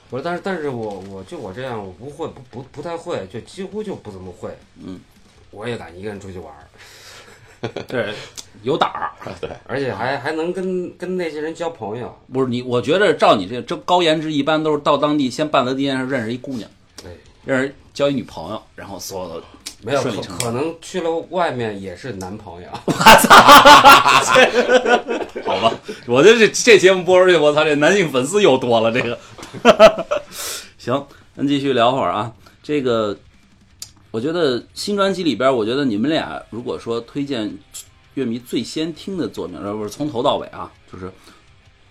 [0.09, 4.49] 不是，但是但是我我就我这样，我不会不不不太会，就几乎就不怎么会。
[4.81, 5.01] 嗯，
[5.51, 6.63] 我也敢一个人出去玩儿，
[7.89, 8.15] 对
[8.63, 9.11] 有胆儿，
[9.67, 12.17] 而且还还能跟跟那些人交朋友。
[12.33, 12.63] 不是你？
[12.63, 16.71] 我觉得照你这这高颜值，一般都是到当地先办了第一件事，认识一姑娘，对，
[17.47, 19.47] 认识交一女朋友，然后所有的
[19.83, 22.69] 没有可能去了外面也是男朋友。
[22.85, 22.93] 我
[23.23, 23.35] 操
[25.47, 25.73] 好吧，
[26.07, 28.91] 我觉得这这节目播出去，我操，这男性粉丝又多了。
[28.91, 29.17] 这个，
[30.77, 32.33] 行，咱继续聊会儿啊。
[32.63, 33.17] 这个，
[34.11, 37.57] 我觉得新专辑里边，我觉得你们俩如果说推荐
[38.15, 41.13] 乐迷最先听的作品，而不是从头到尾啊，就是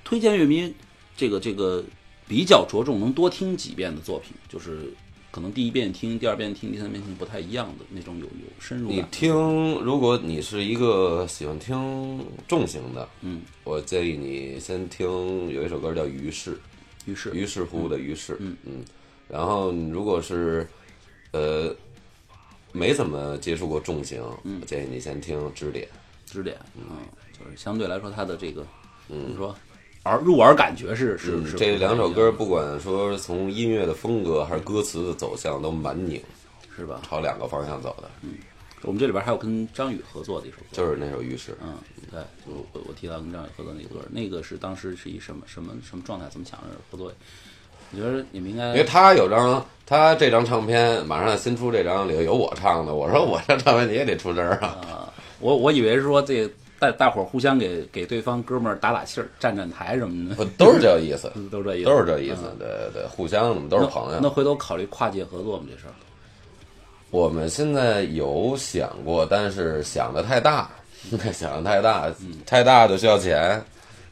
[0.04, 0.74] 推荐乐迷
[1.16, 1.82] 这个这个
[2.28, 4.94] 比较着重能多听几遍的作品，就是
[5.36, 9.04] 可能第一遍听、第二遍听、第三遍听不太一样的那种有有深入你。
[9.12, 9.34] 听，
[9.82, 15.06] 如果你是一个喜欢听重型的，嗯，我建议你先听
[15.50, 16.54] 有一首歌叫《于是》。
[17.06, 18.86] 于是，于是乎的于是，嗯嗯，
[19.28, 20.66] 然后你如果是
[21.32, 21.76] 呃
[22.72, 24.60] 没怎么接触过重型，嗯。
[24.62, 25.86] 我建议你先听支点，
[26.26, 26.86] 支点，嗯，
[27.38, 28.66] 就是相对来说它的这个，
[29.10, 29.54] 怎么说，
[30.06, 36.22] 耳入耳感觉是是这两首歌不管说从音乐的风格还是歌词的走向都蛮拧，
[36.76, 37.02] 是吧？
[37.08, 38.36] 朝两个方向走的，嗯
[38.84, 41.76] 我们这里边还有跟张宇合作的一首歌，就是那首浴室，嗯，
[42.12, 46.28] 对，就我我提到跟张宇合作那个歌，那个是当时是以什么什么什么状态？
[46.30, 47.12] 怎么想着合作？
[47.92, 56.48] 我觉得你们应该因为他有张他这张唱片马上新出这张里头有我唱的，我说我这唱片你也得出声儿啊，我我以为是说这
[56.80, 64.30] 大大伙儿互相给给对方哥们儿打打气儿、站站台什么的，不都是这个意思，都是这意思， 都是这意思嗯，对对对，互相我们都是朋友那。
[64.30, 65.66] 回头考虑跨界合作吗？
[65.70, 65.94] 这事儿？
[67.12, 70.70] 我们现在有想过，但是想的太大，
[71.32, 72.12] 想的太大，
[72.46, 73.64] 太大就需要钱。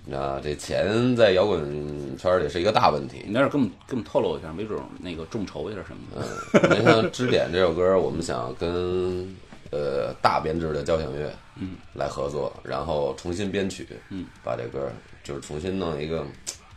[0.05, 3.21] 那这钱在摇滚圈里是一个大问题。
[3.25, 6.21] 你那儿给我们给我们透露一下，没准那个众筹一下什么
[6.69, 6.77] 的。
[6.77, 9.33] 你像《支点》这首歌，我们想跟
[9.73, 14.87] 呃大编制的交响乐嗯来合作，然后重新编曲，嗯，把这歌
[15.23, 16.23] 就是重新弄一个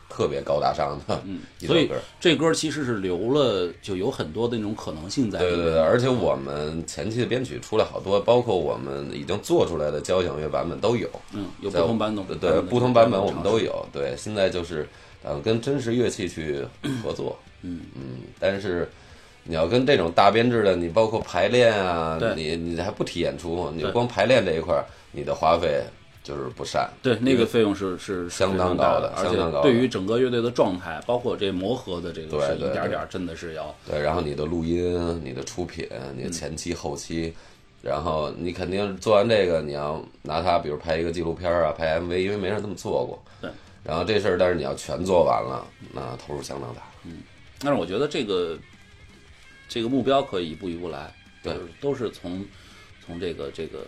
[0.08, 1.90] 特别高大上的嗯， 所以。
[2.18, 5.54] 这歌其实是留了，就有很多的那种可能性在里面。
[5.56, 11.08] 对对对，而且我们前期的编曲出来好多，包括我们已经做出来的交响乐版本都有。
[11.32, 13.66] 嗯，有不同版本，对不同版本我们都有。
[13.66, 13.86] 有。
[13.92, 14.88] 对，现在就是
[15.22, 16.64] 呃跟真实乐器去
[17.02, 18.88] 合作，嗯嗯，但是
[19.46, 25.82] 你要跟这种大编制的，你包括排练啊，你你还不提演出，你光排练这一块儿，你的花费
[26.22, 26.90] 就是不善。
[27.02, 37.32] 对，那个费用是是相当高的而相当高对于整个乐队的状态，包括这磨合的这个，是对对对一点点真的是要对，然后你的录音、你的出品、你的前期、后期，
[37.82, 43.22] 然后你肯定做完这个，你要拿它，比如拍一个纪录片啊，拍 MV，因为没人这么做过。
[43.40, 43.50] 对。
[43.84, 46.82] 然后这事儿，但是你要全做完了，那投入相当大。
[47.04, 47.18] 嗯
[47.58, 48.54] 但是我觉得这个
[49.68, 51.12] 这个目标可以一步一步来，
[51.42, 52.44] 对就是都是从
[53.04, 53.86] 从这个这个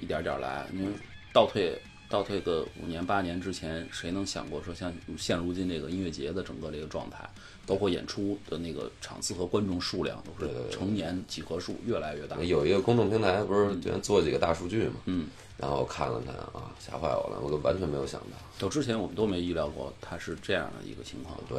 [0.00, 0.66] 一点点来。
[0.72, 0.92] 因为
[1.32, 7.28] 倒退倒退个五年八年之前，谁能想过说像现如今这个音乐节的整个这个状态，
[7.66, 12.42] 包括演出的那个场次和观众数量都是成年几何数越来越大。
[12.42, 14.94] 有一个公众平台，不是就做几个大数据嘛？
[15.04, 18.38] 嗯，然后我看了看啊，吓坏我了，我都完全没有想到。
[18.58, 21.38] 就之前我们都没预料过它是这样的一个情况。
[21.46, 21.58] 对，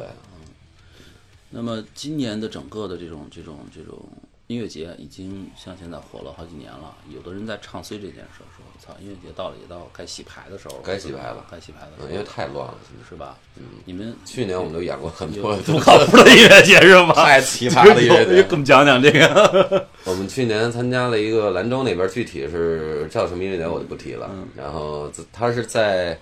[1.50, 3.98] 那么今年的整个的这种这种这种
[4.46, 12.74] 音乐节已经像现在火了好几年了，有的人在唱衰这件事儿，说“操，音乐节到了也到该洗牌的时候了，该洗牌了该洗牌了嗯，因为太乱了，
[13.08, 13.38] 是吧？
[13.56, 17.12] 嗯，你们去年我们都演过很多不靠谱的音乐节是吗？
[17.14, 19.86] 太奇葩的音乐节给我们讲讲这个。
[20.04, 24.30] 我们去年参加了一个兰州那边，具体是叫什么音乐节我就不提了。
[24.56, 26.18] 然后自它是在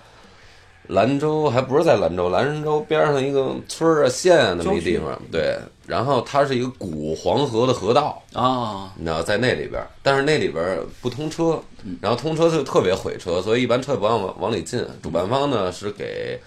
[0.89, 5.21] 兰州，还不是在兰州，兰州边上一个村儿啊、县啊那么一地方。
[5.31, 11.61] 对，然后它是一个古黄河的河道，啊，你知道，在那里边，但是那里边不通车，
[12.01, 14.83] 然后通车就特别毁车，所以一般车也不让往往里进。
[15.03, 16.39] 主办方呢是给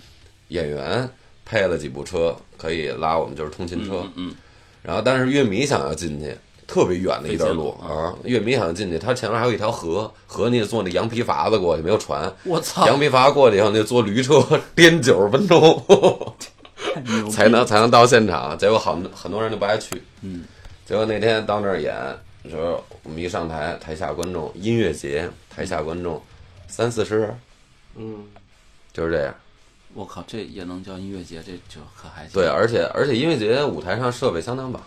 [0.49, 1.09] 演员
[1.45, 4.05] 配了几部车，可以拉我们就是通勤车。
[4.17, 4.35] 嗯，
[4.83, 6.37] 然后但是乐迷想要进去，
[6.73, 12.33] 特别远的一段路啊，乐迷想要进去，它前面还有一条河，河你得坐那羊皮筏子过去，没有船。
[12.45, 14.43] 我操，羊皮筏过去以后，你就坐驴车
[14.75, 15.85] 颠九十分钟。
[17.31, 18.57] 才能才能到现场。
[18.59, 20.03] 结果好很多人就不爱去。
[20.23, 20.45] 嗯，
[20.85, 21.95] 结果那天到那儿演，
[22.51, 26.21] 说我们一上台，台下观众音乐节，台下观众
[26.69, 27.39] 三四十人，
[27.97, 28.25] 嗯，
[28.93, 29.35] 就是这样。
[29.95, 32.33] 我靠，这也能叫音乐节，这就可还行。
[32.33, 34.83] 对，而且而且音乐节舞台上设备相当棒，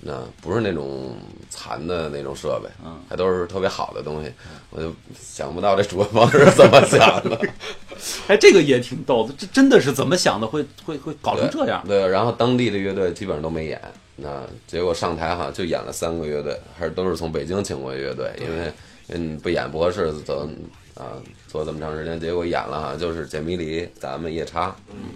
[0.00, 1.16] 那不是那种
[1.50, 4.32] 残的那种设备，嗯，还都是特别好的东西。
[4.70, 7.40] 我就想不到这主办方是怎么想的。
[8.28, 10.46] 哎，这个也挺逗的，这真的是怎么想的？
[10.46, 11.82] 会会会搞成这样？
[11.86, 13.80] 对，然后当地的乐队基本上都没演，
[14.14, 18.72] 那结果上台好像就演了三个乐队，还是都是从北京请过的乐队，因为
[19.08, 20.48] 嗯不演不合适，走
[20.94, 21.18] 啊
[21.48, 25.10] 做这么长时间，结果演了好像就是简迷离，咱们夜叉，嗯，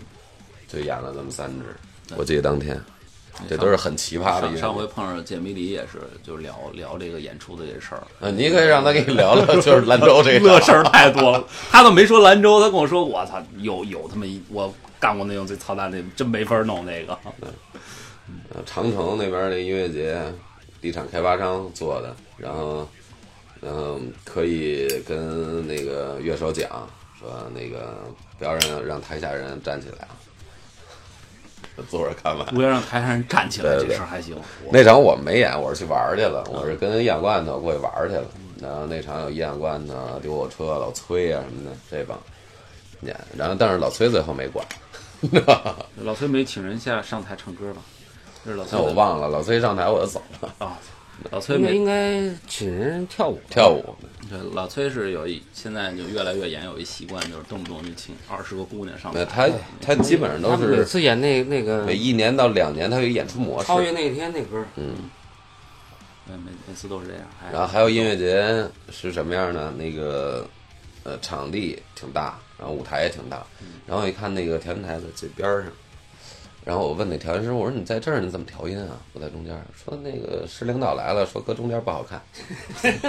[0.66, 2.80] 就演了这么三支，我记得当天，
[3.48, 4.86] 这都是很奇葩的上上回。
[4.86, 11.44] 碰上简迷离也是，就聊聊这个演出的这事儿，呃，你可以让他给你聊聊， 就是兰州这 乐事儿太多了。
[11.70, 17.18] 他都没说兰州，他跟我说，我操，有有他妈一我干过那种最操蛋的，真没法弄那个。
[18.54, 20.22] 呃长城那边那音乐节，
[20.80, 22.86] 地产开发商做的，然后，
[23.60, 26.68] 然后可以跟那个乐手讲
[27.18, 27.98] 说，那个
[28.38, 30.12] 不要让让台下人站起来啊，
[31.90, 32.46] 坐着看完。
[32.54, 34.36] 不要让台上人站起来，对对这事儿还行。
[34.70, 38.24] 那场我没演，我是去玩去了，我是跟燕罐头过去玩去了。
[38.60, 42.16] 然后那场有燕罐头、丢我车、老崔啊什么的这帮
[43.00, 44.64] 演，然后但是老崔最后没管，
[45.98, 47.80] 老崔没请人下上台唱歌吧？
[48.44, 50.78] 这是老崔那我忘了，老崔上台我就走了，啊。
[51.30, 53.94] 老崔应该没应该请人跳舞，跳舞。
[54.28, 59.50] 对，老崔是有一现在就越来越严，有一习惯，就是动不动就请二十个姑娘上那台。
[59.80, 63.66] 他他基本上都是每次演那那个每一年到两年，他有演出模式。
[63.66, 64.94] 超越那天那歌，嗯，
[66.26, 67.22] 对，每每次都是这样。
[67.42, 69.72] 哎然后还有音乐节是什么样呢？
[69.76, 70.48] 那个
[71.02, 73.44] 呃场地挺大，然后舞台也挺大，
[73.86, 75.66] 然后一看那个调音台在最边上，
[76.64, 78.96] 然后我问那调音师，我说你在这儿你怎么调音啊？
[79.12, 82.22] 我在中间儿，说那个市领导来了，说搁中间不好看。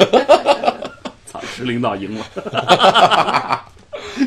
[1.26, 2.26] 操，市领导赢了，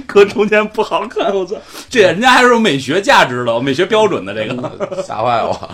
[0.06, 1.56] 搁中间不好看，我操！
[1.88, 5.02] 这人家还是有美学价值的，美学标准的这个。
[5.02, 5.70] 吓坏我！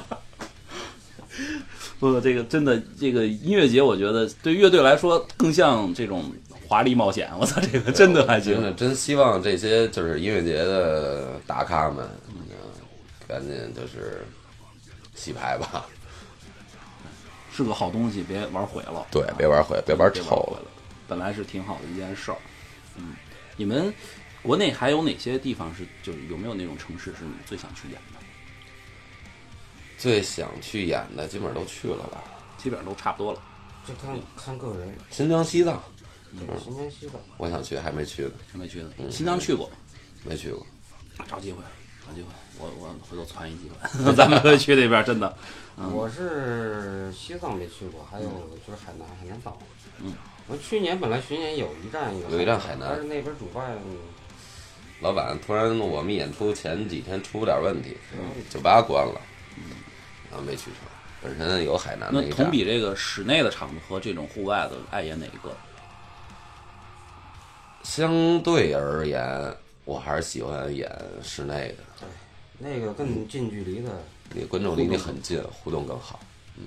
[1.99, 6.25] 不，这个真的，这个音乐节，我觉得对乐队来说更像这种
[6.69, 7.31] 华丽冒险。
[7.39, 8.55] 我操，这个真的还行。
[8.55, 12.35] 真的真希望这些就是音乐节的大咖们，嗯，
[13.33, 14.27] 赶紧就是
[15.15, 15.87] 洗牌吧，
[17.51, 19.07] 是个好东西，别玩毁了。
[19.11, 20.67] 对，别玩毁，别玩臭别玩毁了。
[21.09, 22.37] 本来是挺好的一件事儿。
[22.97, 23.17] 嗯，
[23.57, 23.93] 你们
[24.43, 28.19] 国内还有哪些地方是，就是有没有那种城市是你最想去演的？
[29.97, 32.23] 最想去演的基本上都去了吧？
[32.59, 33.43] 基本上都差不多了。
[33.87, 34.95] 这看看个人。
[35.11, 35.83] 新疆、西藏，
[36.39, 38.93] 对，新疆西藏，我想去，还没去呢，还没去呢。
[38.99, 39.71] 嗯新疆去过，
[40.23, 40.67] 没去过。
[41.29, 41.63] 找机会，
[42.13, 45.35] 找有机会，我我回头攒一机会， 咱们可以去那边，真的。
[45.77, 48.29] 我是西藏没去过，还有
[48.67, 49.57] 就是海南海南岛。
[50.01, 50.13] 嗯，
[50.47, 53.77] 我去年本来巡演有一站有一站海南但是那边主办
[55.01, 57.97] 老板突然我们演出前几天出点问题，
[58.49, 59.21] 酒吧关了，
[60.31, 60.75] 然后没去成。
[61.23, 65.57] 本身有海南那那，同比这个室内的场子和这种户外的，爱演哪一个？
[67.83, 70.91] 相对而言，我还是喜欢演
[71.23, 72.09] 室内的，对
[72.59, 73.91] 那个更近距离的，
[74.33, 76.21] 你观众离你很近，互动更好。
[76.57, 76.65] 嗯？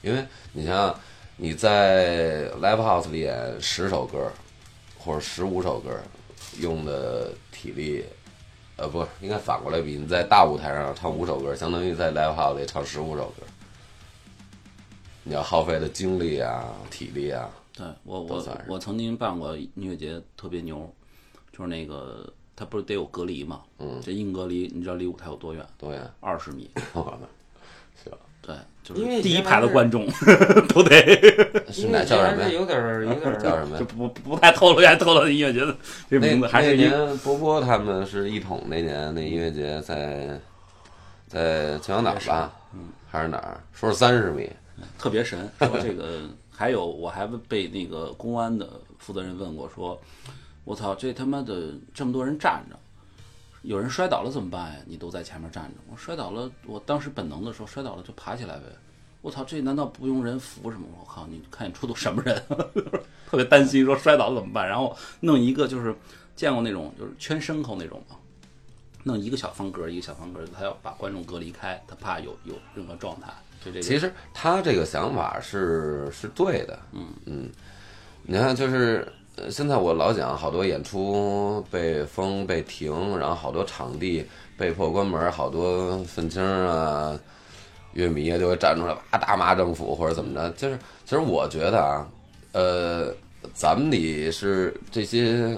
[0.00, 1.00] 因为你想想，
[1.36, 4.32] 你在 live house 里演十首歌，
[4.98, 6.00] 或者十五首歌，
[6.58, 8.04] 用的体力，
[8.76, 13.42] 呃，不，应该反过来比，你在大舞台上唱五首歌，相当于在 live house 里唱十五首歌，
[15.24, 20.90] 你要耗费的精力啊、体力啊，对我我我曾经办过音乐节，特别牛，
[21.52, 23.60] 就是那个他不是得有隔离吗？
[23.78, 25.64] 嗯这硬隔离，你知道离舞台有多远？
[25.78, 26.68] 多远，二十米。
[28.02, 30.06] 行，对，就音乐节是第一排的观众
[30.68, 30.92] 都得，
[31.70, 32.48] 是哪叫什么呀？
[32.48, 33.78] 有点儿有点儿叫什么呀？
[33.78, 35.76] 就不不太透露，还透露音乐节的
[36.10, 40.40] 这名字，还那是一年波波他们是一统那年那音乐节在
[41.28, 43.60] 在秦皇岛吧，嗯，还是哪儿？
[43.72, 44.50] 说是三十米，
[44.98, 45.48] 特别神。
[45.58, 50.00] 说这个还有，我还被那个公安的负责人问过，说
[50.68, 52.78] ：“我操，这他妈的这么多人站着，
[53.62, 54.78] 有人摔倒了怎么办呀？
[54.84, 55.76] 你都在前面站着。
[55.90, 58.64] 我摔倒了，我当时本能的时候摔倒了就爬起来呗。
[59.22, 60.86] 我操，这难道不用人扶什么？
[61.00, 62.42] 我靠，你看你出动什么人？
[63.26, 64.68] 特别担心说摔倒了怎么办？
[64.68, 65.96] 然后弄一个就是
[66.36, 68.16] 见过那种就是圈牲口那种吗？
[69.04, 73.28] 弄一个小方格，一个小方格，他要把观众隔离开，他怕有有任何状态。
[73.64, 77.50] 就这个，其实他这个想法是是对的，嗯嗯
[78.22, 79.10] 你看，就是呃
[79.50, 84.24] 现在我老讲，好多演出被封被停，然后好多场地
[84.56, 87.18] 被迫关门，好多愤青啊、
[87.92, 90.50] 乐迷啊就会站出来哇大骂政府或者怎么着。
[90.50, 92.08] 就是其实我觉得啊，
[92.52, 93.14] 呃，
[93.54, 95.56] 咱们得是这些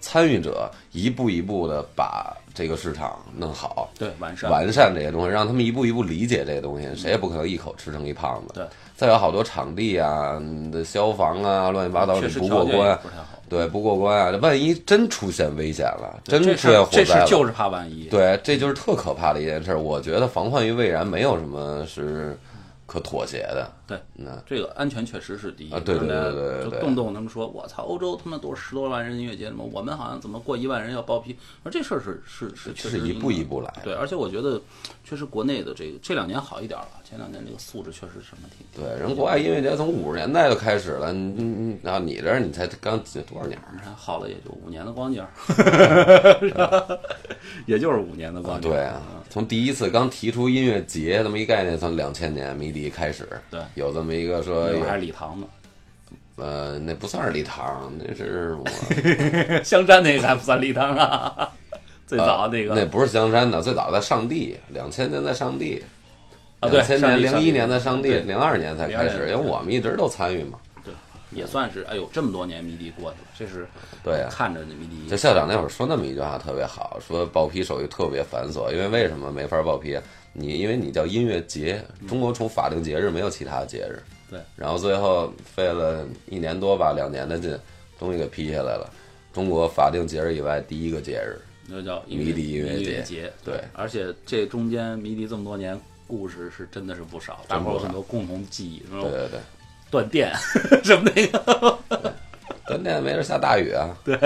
[0.00, 3.90] 参与者一步一步的把这个市场弄好。
[3.98, 8.54] 对完善完善这些东西，让他们一步一步理解这些东西，谁也不可能一口吃成一胖子。
[8.54, 8.64] 对，
[8.96, 10.40] 再有好多场地啊，
[10.72, 12.98] 的消防啊，乱七八糟确你不过关。
[13.48, 18.04] 对，不过关啊，万一真出现危险了，真出现火灾了，事就是怕万一。
[18.04, 19.74] 对，这就是特可怕的一件事。
[19.74, 22.38] 我觉得防患于未然，没有什么是
[22.86, 23.68] 可妥协的。
[23.90, 25.72] 对，那这个安全确实是第一。
[25.72, 31.36] 啊对对对对对对就动不动他们说我操，欧洲他妈都是十多万人音乐节什么，我们好像怎么过一万人要报批？
[31.64, 34.62] 而这事儿是是是确实是一步一步来对，而且我觉得
[35.04, 38.64] 确实国内的这个这两年好一点了，前两年这个素质确实什么挺。
[38.72, 43.74] 挺对，人国外音乐节从五十年代就开始了，你你你，然后你这儿你才刚几多少年儿？
[43.84, 45.26] 还好了也就五年的光景？
[47.66, 48.72] 也就是五年的光景儿。
[48.72, 55.46] 对啊，从第一次刚提出音乐节这么一概念，从两千年迷笛开始，对有这么一个说还是礼堂呢，
[56.36, 58.64] 呃，那不算是礼堂，那是我
[59.64, 61.50] 香山那个还不算礼堂啊，
[62.06, 65.82] 最早那个那不是香山的，最早在上地，两千年在上地，
[66.60, 70.58] 啊两千年、零一年在上地，零二年才开始，因为我们一直都参与嘛。
[70.84, 70.92] 对，
[71.30, 73.66] 也算是哎呦，这么多年迷笛过去了，这是
[74.04, 79.98] 对啊看着那迷笛就校长那会儿说那么一句话特别好，说报批手续特别繁琐，因为为什么没法报批？
[80.32, 84.02] 你因为你叫音乐节，中国除法定节日没有其他节日。
[84.30, 87.58] 对，然后最后费了一年多吧，两年的劲，
[87.98, 88.88] 终于给批下来了。
[89.32, 99.40] 中国法定节日以外第一个节日，那叫迷笛音乐节节，对而且这中间迷笛这么多年故事是真的是不少，大伙儿有很多共同记忆，对对对，
[99.90, 100.32] 断电
[100.84, 101.78] 什么那个，
[102.66, 103.96] 咱那没事下大雨啊。
[104.04, 104.16] 对，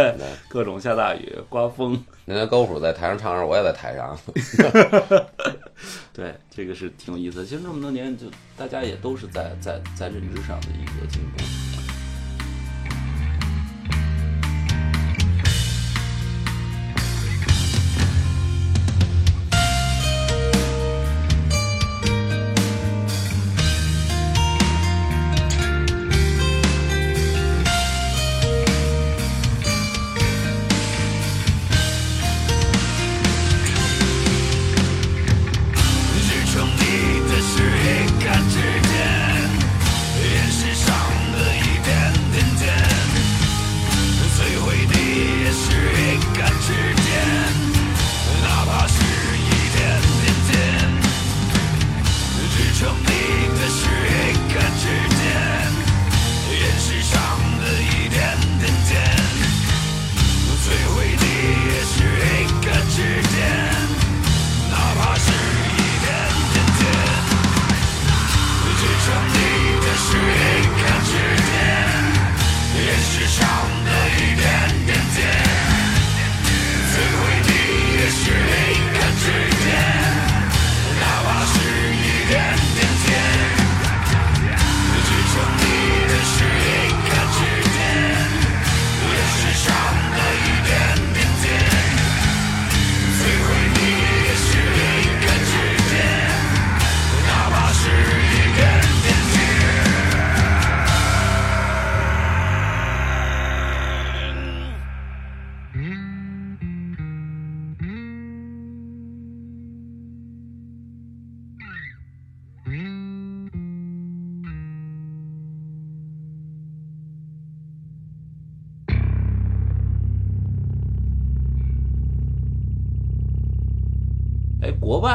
[0.49, 4.19] 各种下大雨、刮风，人家高虎在台上唱的时候，我也在台上。
[6.13, 7.45] 对，这个是挺有意思的。
[7.45, 11.74] 其实这么多年，就大家也都是在在在认知上的一个进步。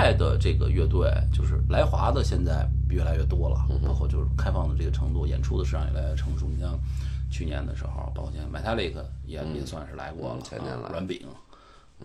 [0.10, 6.48] 外的这个乐队，就是来华的，现在越来越多了，嗯包括就是开放的这个程度，演出的市场也越来越成熟。
[6.48, 6.78] 你像
[7.32, 10.84] 去年的时候，包括现在 Metallica 也、也算是来过了，嗯前年来。
[10.84, 11.22] 啊软饼，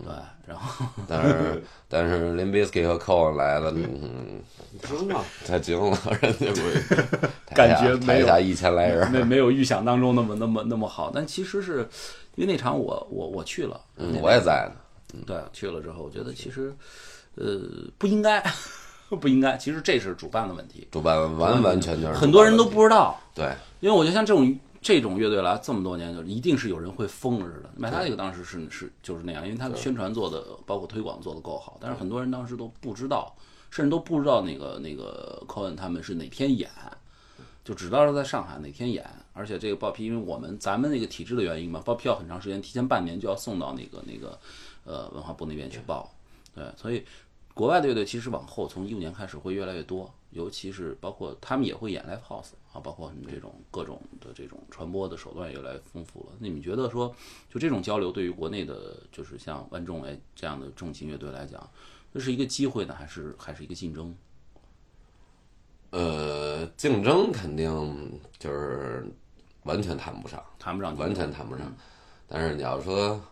[0.05, 0.13] 对，
[0.47, 4.43] 然后但是但是 Limp Bizkit 和 Cole 来了，嗯，
[4.83, 11.89] 惊了， 太惊了，人家不感觉没有台下一千来人，没没有预想当中那么那么那么好，但其实是
[12.35, 16.75] 因为那场我我我去了，嗯，我也在呢，对，去了之后，我觉得其实，
[17.37, 17.61] 呃，
[17.99, 18.43] 不应该，
[19.21, 19.57] 不应该。
[19.57, 23.19] 其实这是主办的问题，主办完完全全是很多人都不知道。
[23.35, 27.71] 对，因为我觉得像这种这种乐队来这么多年，就一定是有人会疯了似的。
[27.77, 33.35] 麦塔这个当时是是就是那样，因为他的宣传做的，包括推广做的够好，但是很多人当时都不知道，
[33.71, 36.71] 甚至都不知道那个那个 Cohen 他们是哪天演，
[37.65, 39.05] 就只知道是在上海哪天演。
[39.33, 44.39] 而且这个报批，因为我们咱们那个体制的原因嘛，报批要很长时间，提前半年就要送到那个那个
[44.85, 46.09] 呃文化部那边去报。
[46.55, 47.05] 对，所以
[47.55, 56.33] 国外的乐队其实往后从一五年开始会越来越多，尤其是包括他们也会演 live house 啊，包括什么这种各种的这种传播的手段越来越丰富了。
[56.41, 57.15] 你们觉得说，
[57.49, 61.71] 就这种交流对于国内的，就是像万众哎这样的重型乐队来讲，
[62.13, 64.13] 这是一个机会呢，还是还是一个竞争？
[65.91, 69.07] 呃，竞争肯定就是
[69.63, 71.73] 完全谈不上，谈不上，完全谈不上。
[72.27, 73.23] 但是你要说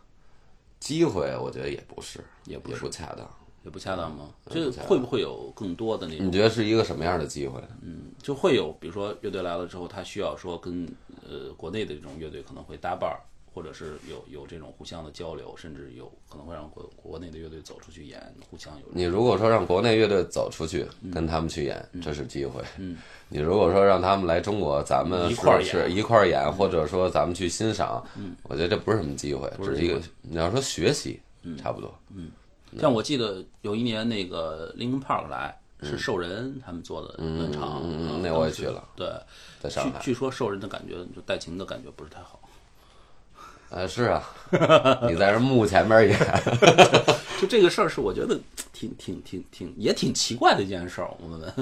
[0.78, 3.28] 机会，我觉得也不是，也不是也不恰当。
[3.64, 4.28] 也不恰当吗？
[4.46, 6.26] 嗯这会不会有更多的那种？
[6.26, 7.60] 你觉得是一个什么样的机会？
[7.82, 10.86] 嗯就会有，比如说乐队来了之后，他需要说跟
[11.28, 13.18] 呃国内的这种乐队可能会搭伴儿，
[13.52, 18.20] 或者是有有这种互相的交流，甚至有可能会让国国内的乐队走出去演，
[18.50, 21.10] 互相有你如果说让国内乐队走出去，嗯。
[21.10, 22.62] 跟他们去演，这是机会。
[22.78, 22.96] 嗯。
[23.28, 28.04] 你如果说让他们来中国，咱们一块儿是是一块儿演，或者说咱们去欣赏，
[28.44, 31.20] 我觉得这不是什么机会，是只是一个你要说学习，
[31.56, 31.92] 差不多。
[32.80, 38.82] 像我记得有一年那个 Linkin Park 来是兽人他们做的专场，嗯那我也去了。
[38.96, 39.08] 对，
[39.60, 42.40] 在上海，据据说兽人的感觉就带琴的感觉不是太好，
[43.70, 44.22] 啊， 是啊，
[45.08, 46.18] 你在这幕前面演，
[47.40, 48.38] 就这个事儿是我觉得
[48.72, 51.10] 挺挺挺挺也挺奇怪的一件事儿。
[51.20, 51.52] 我们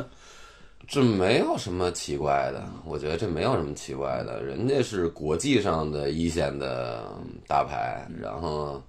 [0.89, 7.05] 这没有什么奇怪的，我觉得这没有什么奇怪的，人家是国际上的一线的
[7.47, 8.83] 大牌，然后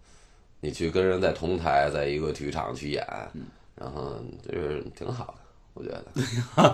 [0.61, 3.05] 你去跟人在同台，在一个体育场去演，
[3.75, 4.13] 然后
[4.47, 5.41] 就是挺好的，
[5.73, 5.89] 我觉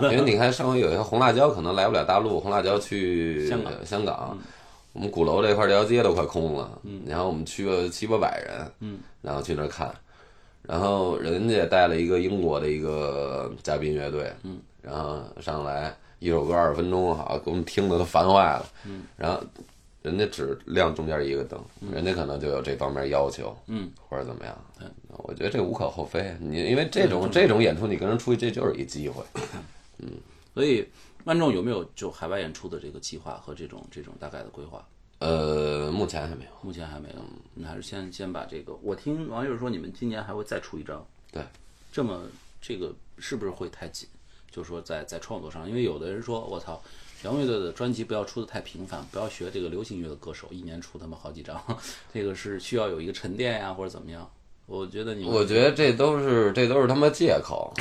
[0.00, 4.38] 得，因为你看上回有一个红辣椒可能来不了大陆，红辣椒去香港香港。
[4.94, 9.94] 我们鼓楼这块这条街都快空了，然后我们去了七八百人，然后去那儿看，
[10.62, 14.32] 然后人家带了一个英国的一个嘉宾乐队，
[14.82, 18.66] 然后上来一首歌二十分钟，好给我们听的都烦坏了。
[18.86, 19.40] 嗯，然后
[20.08, 21.62] 人家只亮中间一个灯，
[21.92, 24.58] 人家可能就有这方面要求，嗯，或者怎么样。
[25.18, 26.34] 我觉得这无可厚非。
[26.40, 29.22] 你因为这种这种演出，你跟人出去，这就是一机会。
[29.98, 30.10] 嗯
[30.54, 30.88] 所以
[31.24, 34.84] 万众有没有就海外演出的这个计划和这种这种大概的规划？
[35.20, 36.50] 呃，目前还没有。
[36.62, 37.16] 目前还没有，
[37.54, 38.72] 你还是先先把这个。
[38.82, 41.42] 我听网友说你们今年还会再出一张，对，
[41.92, 42.22] 这么
[42.60, 44.08] 这个是不是会太紧？
[44.50, 46.82] 就是说在在创作上，因为有的人说我操，
[47.24, 51.60] 摇滚乐队的专辑不要出的太频繁，不要学这个流行乐的歌手一年出他妈好几张，
[52.14, 54.28] 这个是需要有一个沉淀呀或者怎么样。
[54.66, 57.72] 我觉得你我觉得这都是这都是他妈借口，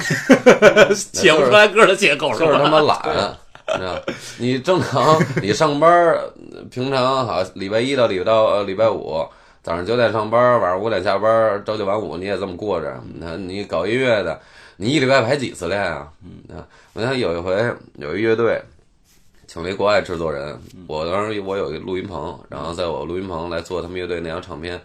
[0.96, 2.46] 写不出来歌的借口是吧？
[2.46, 3.38] 就是他妈懒。
[3.70, 4.02] 你知道，
[4.38, 6.32] 你正常你上班儿，
[6.72, 9.28] 平常好礼拜一到礼拜到呃礼拜五
[9.62, 12.98] 早上九点上班，晚上五点下班，朝九晚五，你也这么过着。
[13.16, 14.40] 那你搞音乐的，
[14.78, 16.10] 你一礼拜排几次练啊？
[16.24, 17.54] 嗯，我想有一回
[17.98, 18.62] 有一乐队，
[19.48, 24.80] 请了一国外制作人，我当时我有一个录音棚，然后在我录音棚来做他们乐队那张唱片。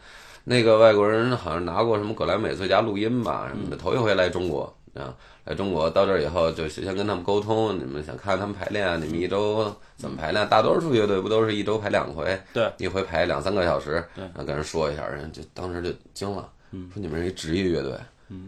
[0.45, 5.15] 那个外国人好像拿过什么格莱美最佳录音吧什么的，头一回来中国啊。
[5.45, 10.49] 来中国到这儿以后，就先跟他们沟通，你们想看他们排练，你们一周怎么排练？
[10.49, 12.41] 大多数乐队不都是一周排两回？
[12.53, 17.93] 对，一回排两三个小时，对然后跟人说一下，人就当时就惊了，说你们是一职业乐队，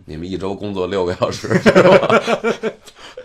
[0.05, 2.23] 你们一周工作六个小时， 是吧？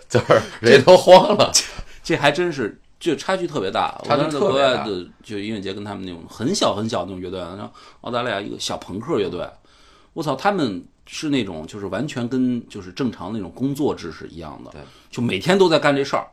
[0.09, 1.51] 就是人家都慌了，
[2.09, 4.01] 这还真是，就差距特别大。
[4.03, 7.71] 差距我当时在特别大国外的就音乐节跟他们那种很小很小的那种乐队，像
[8.01, 9.47] 澳大利亚一个小朋克乐队，
[10.13, 14.71] 我操，他们是那种就是完全跟就是正常那种工作制是一样的，
[15.11, 16.25] 就每天都在干这事儿。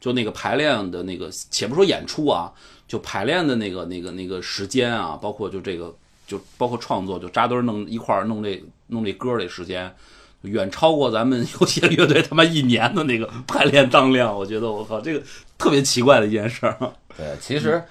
[0.00, 2.50] 就那个排练的那个，且不说演出啊，
[2.88, 5.94] 就排练的那个那个那个时间啊，包括就这个，
[6.26, 9.94] 就包括创作，就扎堆弄一块儿弄这弄这歌儿这时间，
[10.42, 14.34] 远超过咱们有些乐队他妈一年的那个排练当量。
[14.34, 15.22] 我觉得我靠，这个
[15.58, 16.76] 特别奇怪的一件事儿。
[17.16, 17.82] 对，其实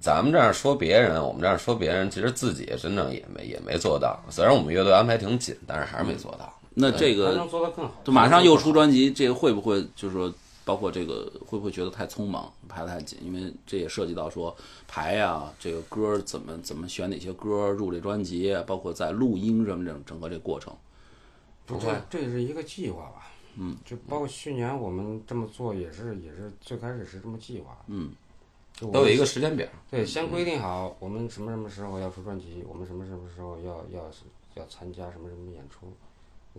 [0.00, 4.22] 咱们这样说别人，我们这样说别人，其实自己真正也没也没做到。
[4.30, 6.52] 虽然我们乐队安排挺紧，但是还是没做到。
[6.74, 8.00] 那这个能做得更好。
[8.04, 13.18] 就马上又出专辑，这个会不会就是说，包括这个会不会觉得太匆忙，排得太紧？
[13.24, 14.54] 因为这也涉及到说
[14.86, 20.72] 排呀，这个歌儿怎么怎么选哪些歌儿入这专辑，包括在录音什么整整个这过程。
[21.66, 23.26] 不这这是一个计划吧？
[23.56, 27.78] 嗯，就包括去年我们这么做，也是也是最开始是这么计划。
[27.86, 28.12] 嗯，
[28.72, 29.66] 就我都有一个时间表。
[29.90, 34.10] 对，先规定好我们什么什么时候要出专辑，我们什么什么时候要要
[34.54, 35.90] 要参加什么什么演出，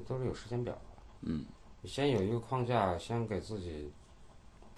[0.08, 1.04] 都是有时间表的。
[1.22, 1.46] 嗯，
[1.82, 3.92] 你先有一个框架，先给自己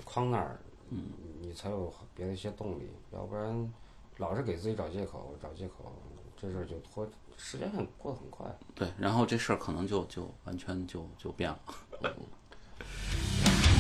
[0.04, 1.06] 框那儿，嗯，
[1.42, 3.74] 你才有别的一些动力，要不然
[4.18, 5.92] 老是给自己找借口，找借口，
[6.36, 7.10] 这事儿就拖，
[7.40, 8.46] 时间很过得很快。
[8.76, 11.58] 对，然后这事儿可能就就完全就就变了。
[12.02, 12.14] 看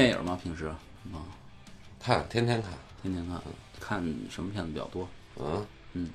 [0.00, 0.38] 电影吗？
[0.42, 1.20] 平时啊，
[2.02, 2.70] 看，天天看。
[3.02, 3.38] 天天看，
[3.78, 5.06] 看什么片子比较多？
[5.38, 5.62] 嗯
[5.92, 6.08] 嗯，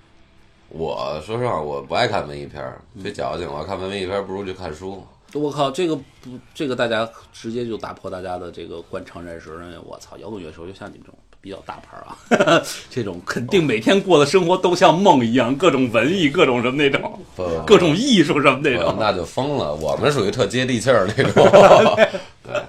[0.69, 3.47] 我说实话，我不爱看文艺片儿，别矫情。
[3.47, 5.05] 我看文艺片儿，不如去看书。
[5.33, 17.19] 我靠，这个不，这个大家直接就打破大家的这个惯常认识，认为我操，摇滚乐手就像你们这种比较大牌啊， 这种肯定每天过的生活都像梦一样，各种文艺，各种什么那种，
[17.67, 18.95] 各种艺术什么那种。
[18.99, 19.75] 那就疯了。
[19.75, 21.45] 我们属于特接地气儿那种。
[22.47, 22.63] 那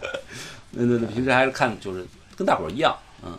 [0.77, 2.95] 那那平时还是看，就是跟大伙儿一样，
[3.25, 3.37] 嗯，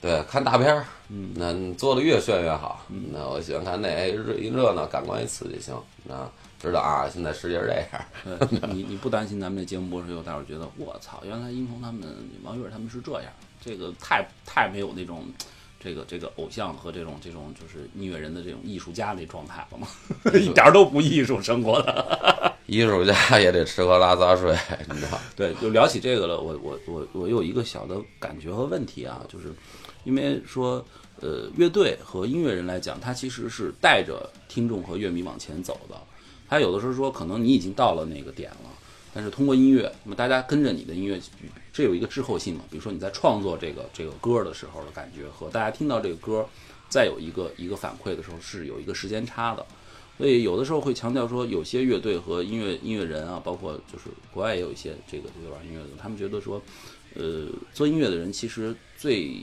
[0.00, 2.86] 对，看大片儿，嗯，那你做的越炫越好。
[3.12, 5.74] 那我喜欢看那哎热一热闹，感官一刺激行。
[6.08, 6.30] 啊
[6.60, 8.68] 知道啊，现在世界是这样。
[8.72, 12.06] 你你不担心咱们这节目播出以后，大伙儿觉得我操，原来殷红他们、
[12.42, 15.24] 王月他们是这样，这个太太没有那种。
[15.82, 19.88] 这个这个偶像和这种这种就是音乐人的这种艺术家的状态了吗？
[20.38, 22.54] 一点儿都不艺术生活的。
[22.66, 24.56] 艺术家也得吃喝拉撒睡，
[24.88, 25.18] 你知道？
[25.34, 29.52] 对，就聊起这个了，我我我我有一个小的感觉和问题啊，就是
[30.04, 30.84] 因为说，
[31.20, 35.96] 呃，乐队和音乐人来讲，他其实是带着听众和乐迷往前走的。
[36.48, 38.70] 他有的时候说，可能你已经到了那个点了，
[39.12, 41.18] 但是通过音乐，那么大家跟着你的音乐，
[41.72, 42.64] 这有一个滞后性嘛？
[42.70, 46.46] 比如说你在创作这个这个歌的时候的感觉，和大家听到这个歌，
[46.88, 49.64] 再有一个一个反馈的时候，是有一个时间差的。
[50.18, 56.60] 所以有的时候会强调说，有些乐队和音乐音乐人啊，包括就是国外也有一些这个这个玩音乐的，他们觉得说，
[57.14, 59.42] 呃，做音乐的人其实最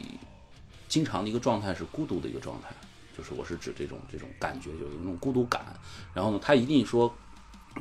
[0.87, 2.75] 经常的一个状态是孤独的一个状态，
[3.17, 5.65] 就是我是指这种这种感觉，就有一种孤独感。
[6.13, 7.11] 然后呢，他一定说，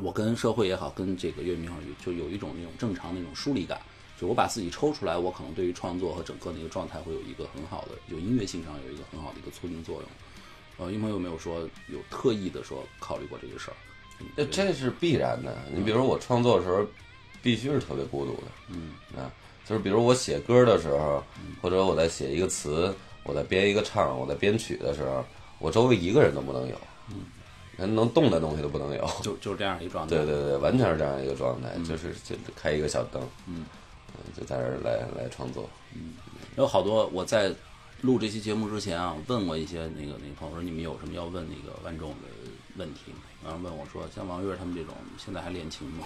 [0.01, 3.79] 我跟社会也好，跟这个乐迷也好，就有一种那种正常那种疏离感。
[4.19, 10.05] 就我把自己抽出来，我可能对于创作和整个的一个状态会有一个很好的，有音乐性上有一个很好的一个促进作用。
[10.79, 13.77] 呃，英朋有没有说有特意的说考虑过这个事儿？
[14.35, 15.55] 那这是必然的。
[15.75, 16.87] 你比如我创作的时候，
[17.43, 18.43] 必须是特别孤独的。
[18.69, 19.31] 嗯啊，
[19.67, 21.23] 就是比如我写歌的时候，
[21.61, 22.95] 或者我在写一个词，
[23.25, 25.23] 我在编一个唱，我在编曲的时候，
[25.59, 26.75] 我周围一个人都不能有，
[27.11, 27.25] 嗯，
[27.77, 29.07] 连能动的东西都不能有。
[29.23, 30.17] 就就是这样一个状态。
[30.17, 33.65] 对对对，完全是这样一个状态，就是就开一个小灯，嗯，
[34.35, 35.69] 就在这儿来来创作。
[35.95, 36.15] 嗯
[36.57, 37.53] 有好多我在
[38.01, 42.17] 录这期节目之前啊，问过一些那个那个朋友说，你们有什么要问那个万众的
[42.77, 43.19] 问题吗？
[43.45, 46.05] 然后问我说，像王月他们这种，现在还练琴吗？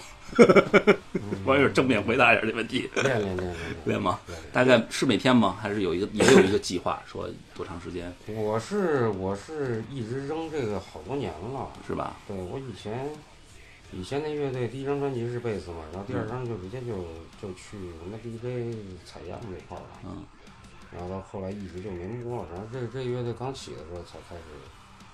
[1.47, 2.91] 王月正面回答一下这问题。
[2.97, 3.57] 练练练练
[3.87, 4.19] 练吗？
[4.53, 5.57] 大概是每天吗？
[5.61, 11.69] 还是有一个也有一个计划，说多长时间我是我是一直扔这个好多年了。
[11.87, 12.17] 是吧？
[12.27, 13.09] 对我以前
[13.93, 16.97] 以前那乐队第一张专辑是贝斯嘛，然后第二张就直接就
[17.43, 20.25] 就去我们 DJ 采样那块儿了，嗯，
[20.93, 24.43] 然后到后来一直就没摸了，然后这这乐队刚起的时候才开始，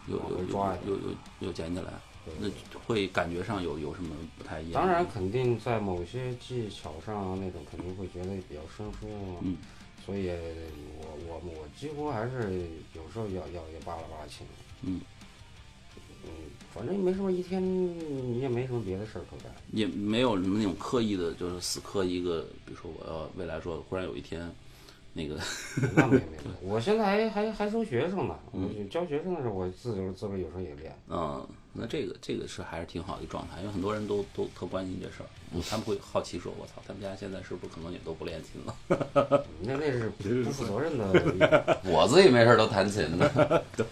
[0.06, 1.00] 有有有抓呀有有
[1.40, 1.92] 有捡起来，
[2.38, 2.48] 那
[2.86, 4.82] 会感觉上有有什么不太一样？
[4.82, 9.08] 当然肯定在某些技巧上那种肯定会觉得比较生疏，
[9.42, 9.56] 嗯，
[10.04, 10.28] 所以
[11.00, 14.46] 我我我几乎还是有时候要要也扒拉扒拉琴，
[14.82, 15.00] 嗯。
[16.28, 16.30] 嗯，
[16.76, 19.52] 反正没什么一天你也没什么别的事儿可干。
[19.72, 24.50] 也没有什么那种刻意的，就是死磕一个，比如说我要未来说忽然有一天，
[25.12, 25.38] 那个
[25.94, 30.94] 那没没没， 我现在还还还收学生呢，我教学生的时候，我自由自个儿有时候也练。
[31.08, 35.28] 嗯，那这个这个是还是挺好的一个状态，因为很多人都都特关心这事儿，
[35.68, 39.44] 他们会好奇说，我操，他们家现在是不是可能也都不练琴了？
[39.62, 41.80] 那那是 不负责任的。
[41.84, 43.30] 我自己没事儿都弹琴呢。
[43.76, 43.86] 对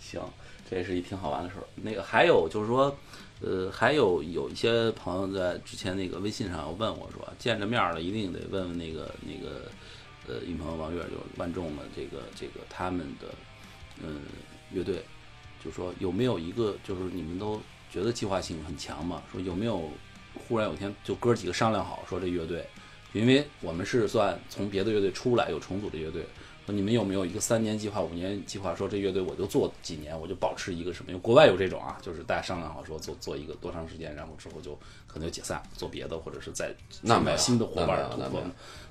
[0.00, 0.20] 行，
[0.68, 1.64] 这是一挺好玩的事儿。
[1.76, 2.94] 那个还有就是说，
[3.40, 9.62] 呃，还有有一些朋友在之前那个微信上有问我说，见着面了一定得问问那个那个
[10.26, 13.28] 呃，云鹏王悦就万众的这个这个他们的
[14.02, 14.20] 嗯
[14.72, 15.02] 乐队，
[15.64, 17.58] 就说有没有一个就是你们都
[17.90, 19.22] 觉得计划性很强嘛？
[19.32, 19.88] 说有没有
[20.34, 22.66] 忽然有一天就哥几个商量好说这乐队，
[23.14, 26.26] 因为我们是算从别的乐队出来有重组的乐队。
[26.68, 28.74] 说你们有没有一个三年计划、五年计划？
[28.74, 31.10] 说这乐队我就做几年，我就保持一个什么？
[31.10, 36.70] 因为国外有这种啊，就是大家商量好说做做一个多长时间，然后之后就可能就解散，做别的，或者是再
[37.00, 38.42] 那没有新的伙伴那没有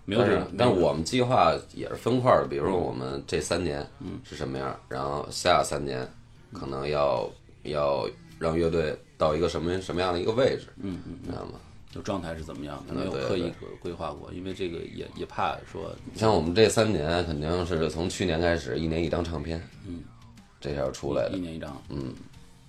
[0.05, 3.87] 那没有没有这种但是，我们计划也是分块儿的，比如说我们这三年
[4.23, 6.11] 是什么样，然后下三年
[6.51, 7.29] 可能要
[7.61, 8.09] 要
[8.39, 11.59] 让乐队到一个什么什么样的一个位置，嗯嗯，知道吗？
[11.97, 20.03] 就状态是怎么样的，没有刻意对规规划过，因为这个也也怕说像我们这三年肯定是从去年开始，一年一张唱片，嗯，
[20.61, 22.13] 这下出来的，一年一张，嗯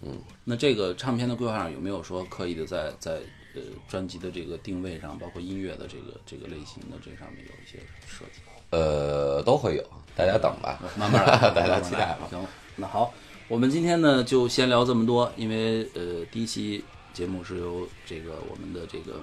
[0.01, 0.19] 嗯。
[0.45, 3.21] 那这个唱片的规划上有没有说刻意的在在
[3.55, 8.41] 呃专辑的这个定位上，包括音乐的这个这个类型的这上面有一些设计？
[8.71, 9.85] 呃，都会有，
[10.17, 12.27] 大家等吧，慢慢来， 大家期待吧。
[12.31, 12.43] 行，
[12.77, 13.13] 那好，
[13.47, 16.83] 我们今天呢就先聊这么多，因为呃第一期
[17.19, 19.21] 节目是由这个我们的这个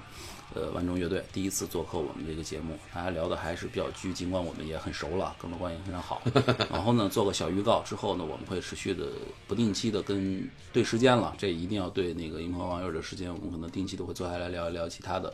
[0.54, 6.20] 呃万众乐队第一次做客我们这个节目，大家聊的还是比较拘，尽管我们也很熟了，哥们关系非常好。
[6.70, 9.06] 然后呢，做个小预告之后呢，我们会持续的
[9.46, 15.32] 不定期的跟对时间了，这一定要对那个银河网友的时间，我们可能定期都会坐下来聊一聊其他的。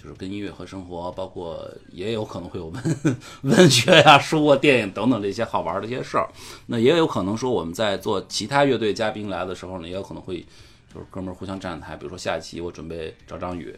[0.00, 6.28] 就是跟音乐和生活，包括也有可能会有 文文学呀、书啊、电影等等这些好玩的一些事儿。
[6.66, 10.44] 那也有可能说我们在做其他乐队嘉宾来的时候呢，也有可能会
[10.94, 11.96] 就是哥们儿互相站台。
[11.96, 13.76] 比如说下一期我准备找张宇，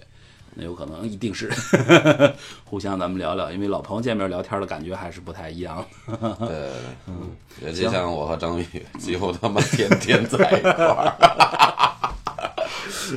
[0.54, 1.50] 那有可能一定是
[2.64, 5.84] 互相咱们聊聊，因为老朋友见面聊天的感觉还是不太一样。
[6.46, 6.70] 对，
[7.06, 7.30] 嗯，
[7.62, 8.66] 也就像我和张宇，
[8.98, 11.16] 几乎他妈天天在一块儿。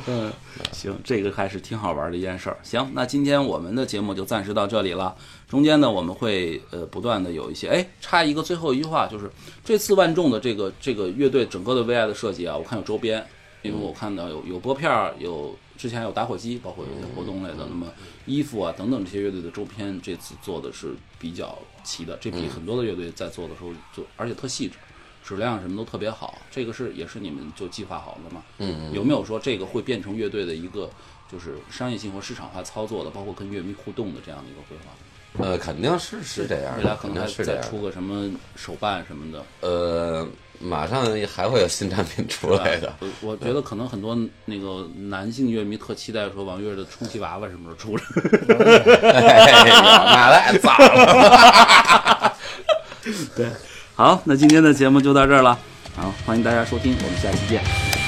[0.05, 0.31] 嗯
[0.71, 2.57] 行，这个还是挺好玩的一件事儿。
[2.61, 5.15] 行，那今天我们的节目就暂时到这里了。
[5.47, 9.29] 中间呢，我们会呃不断的有一些，哎，插一个最后一句话，就是
[9.63, 13.25] 这次万众的这个这个乐队整个的 VI 的设计啊，我看有周边，
[13.61, 17.87] 因为我看到有有拨片儿，有之前有打火机，包括有一些活动类的，那么
[18.25, 24.75] 衣服啊等等这些乐队的周边，这次做的是比较齐的，这比很多的乐队在做的时候做，而且特细致。
[25.21, 28.41] 质量什么都特别好，这个是也是你们就计划好的吗？
[28.57, 30.89] 嗯，有没有说这个会变成乐队的一个
[31.31, 34.91] 就是商业性和市场化操作的，包括跟乐迷互动的这样的一个规划？
[35.37, 37.69] 呃，肯定是是这样的，未来可肯能是这样的。
[37.69, 40.27] 出个什么手办什么的，呃，
[40.59, 42.93] 马上还会有新产品出来的。
[42.99, 48.03] 我我觉得可能很多那个男性乐迷特期待说王悦的充气娃娃什么时候出来。
[49.13, 52.35] 哎呀，那太早了。
[53.95, 55.57] 好，那今天的节目就到这儿了，
[55.95, 57.98] 好，欢迎大家收听，我们下期见。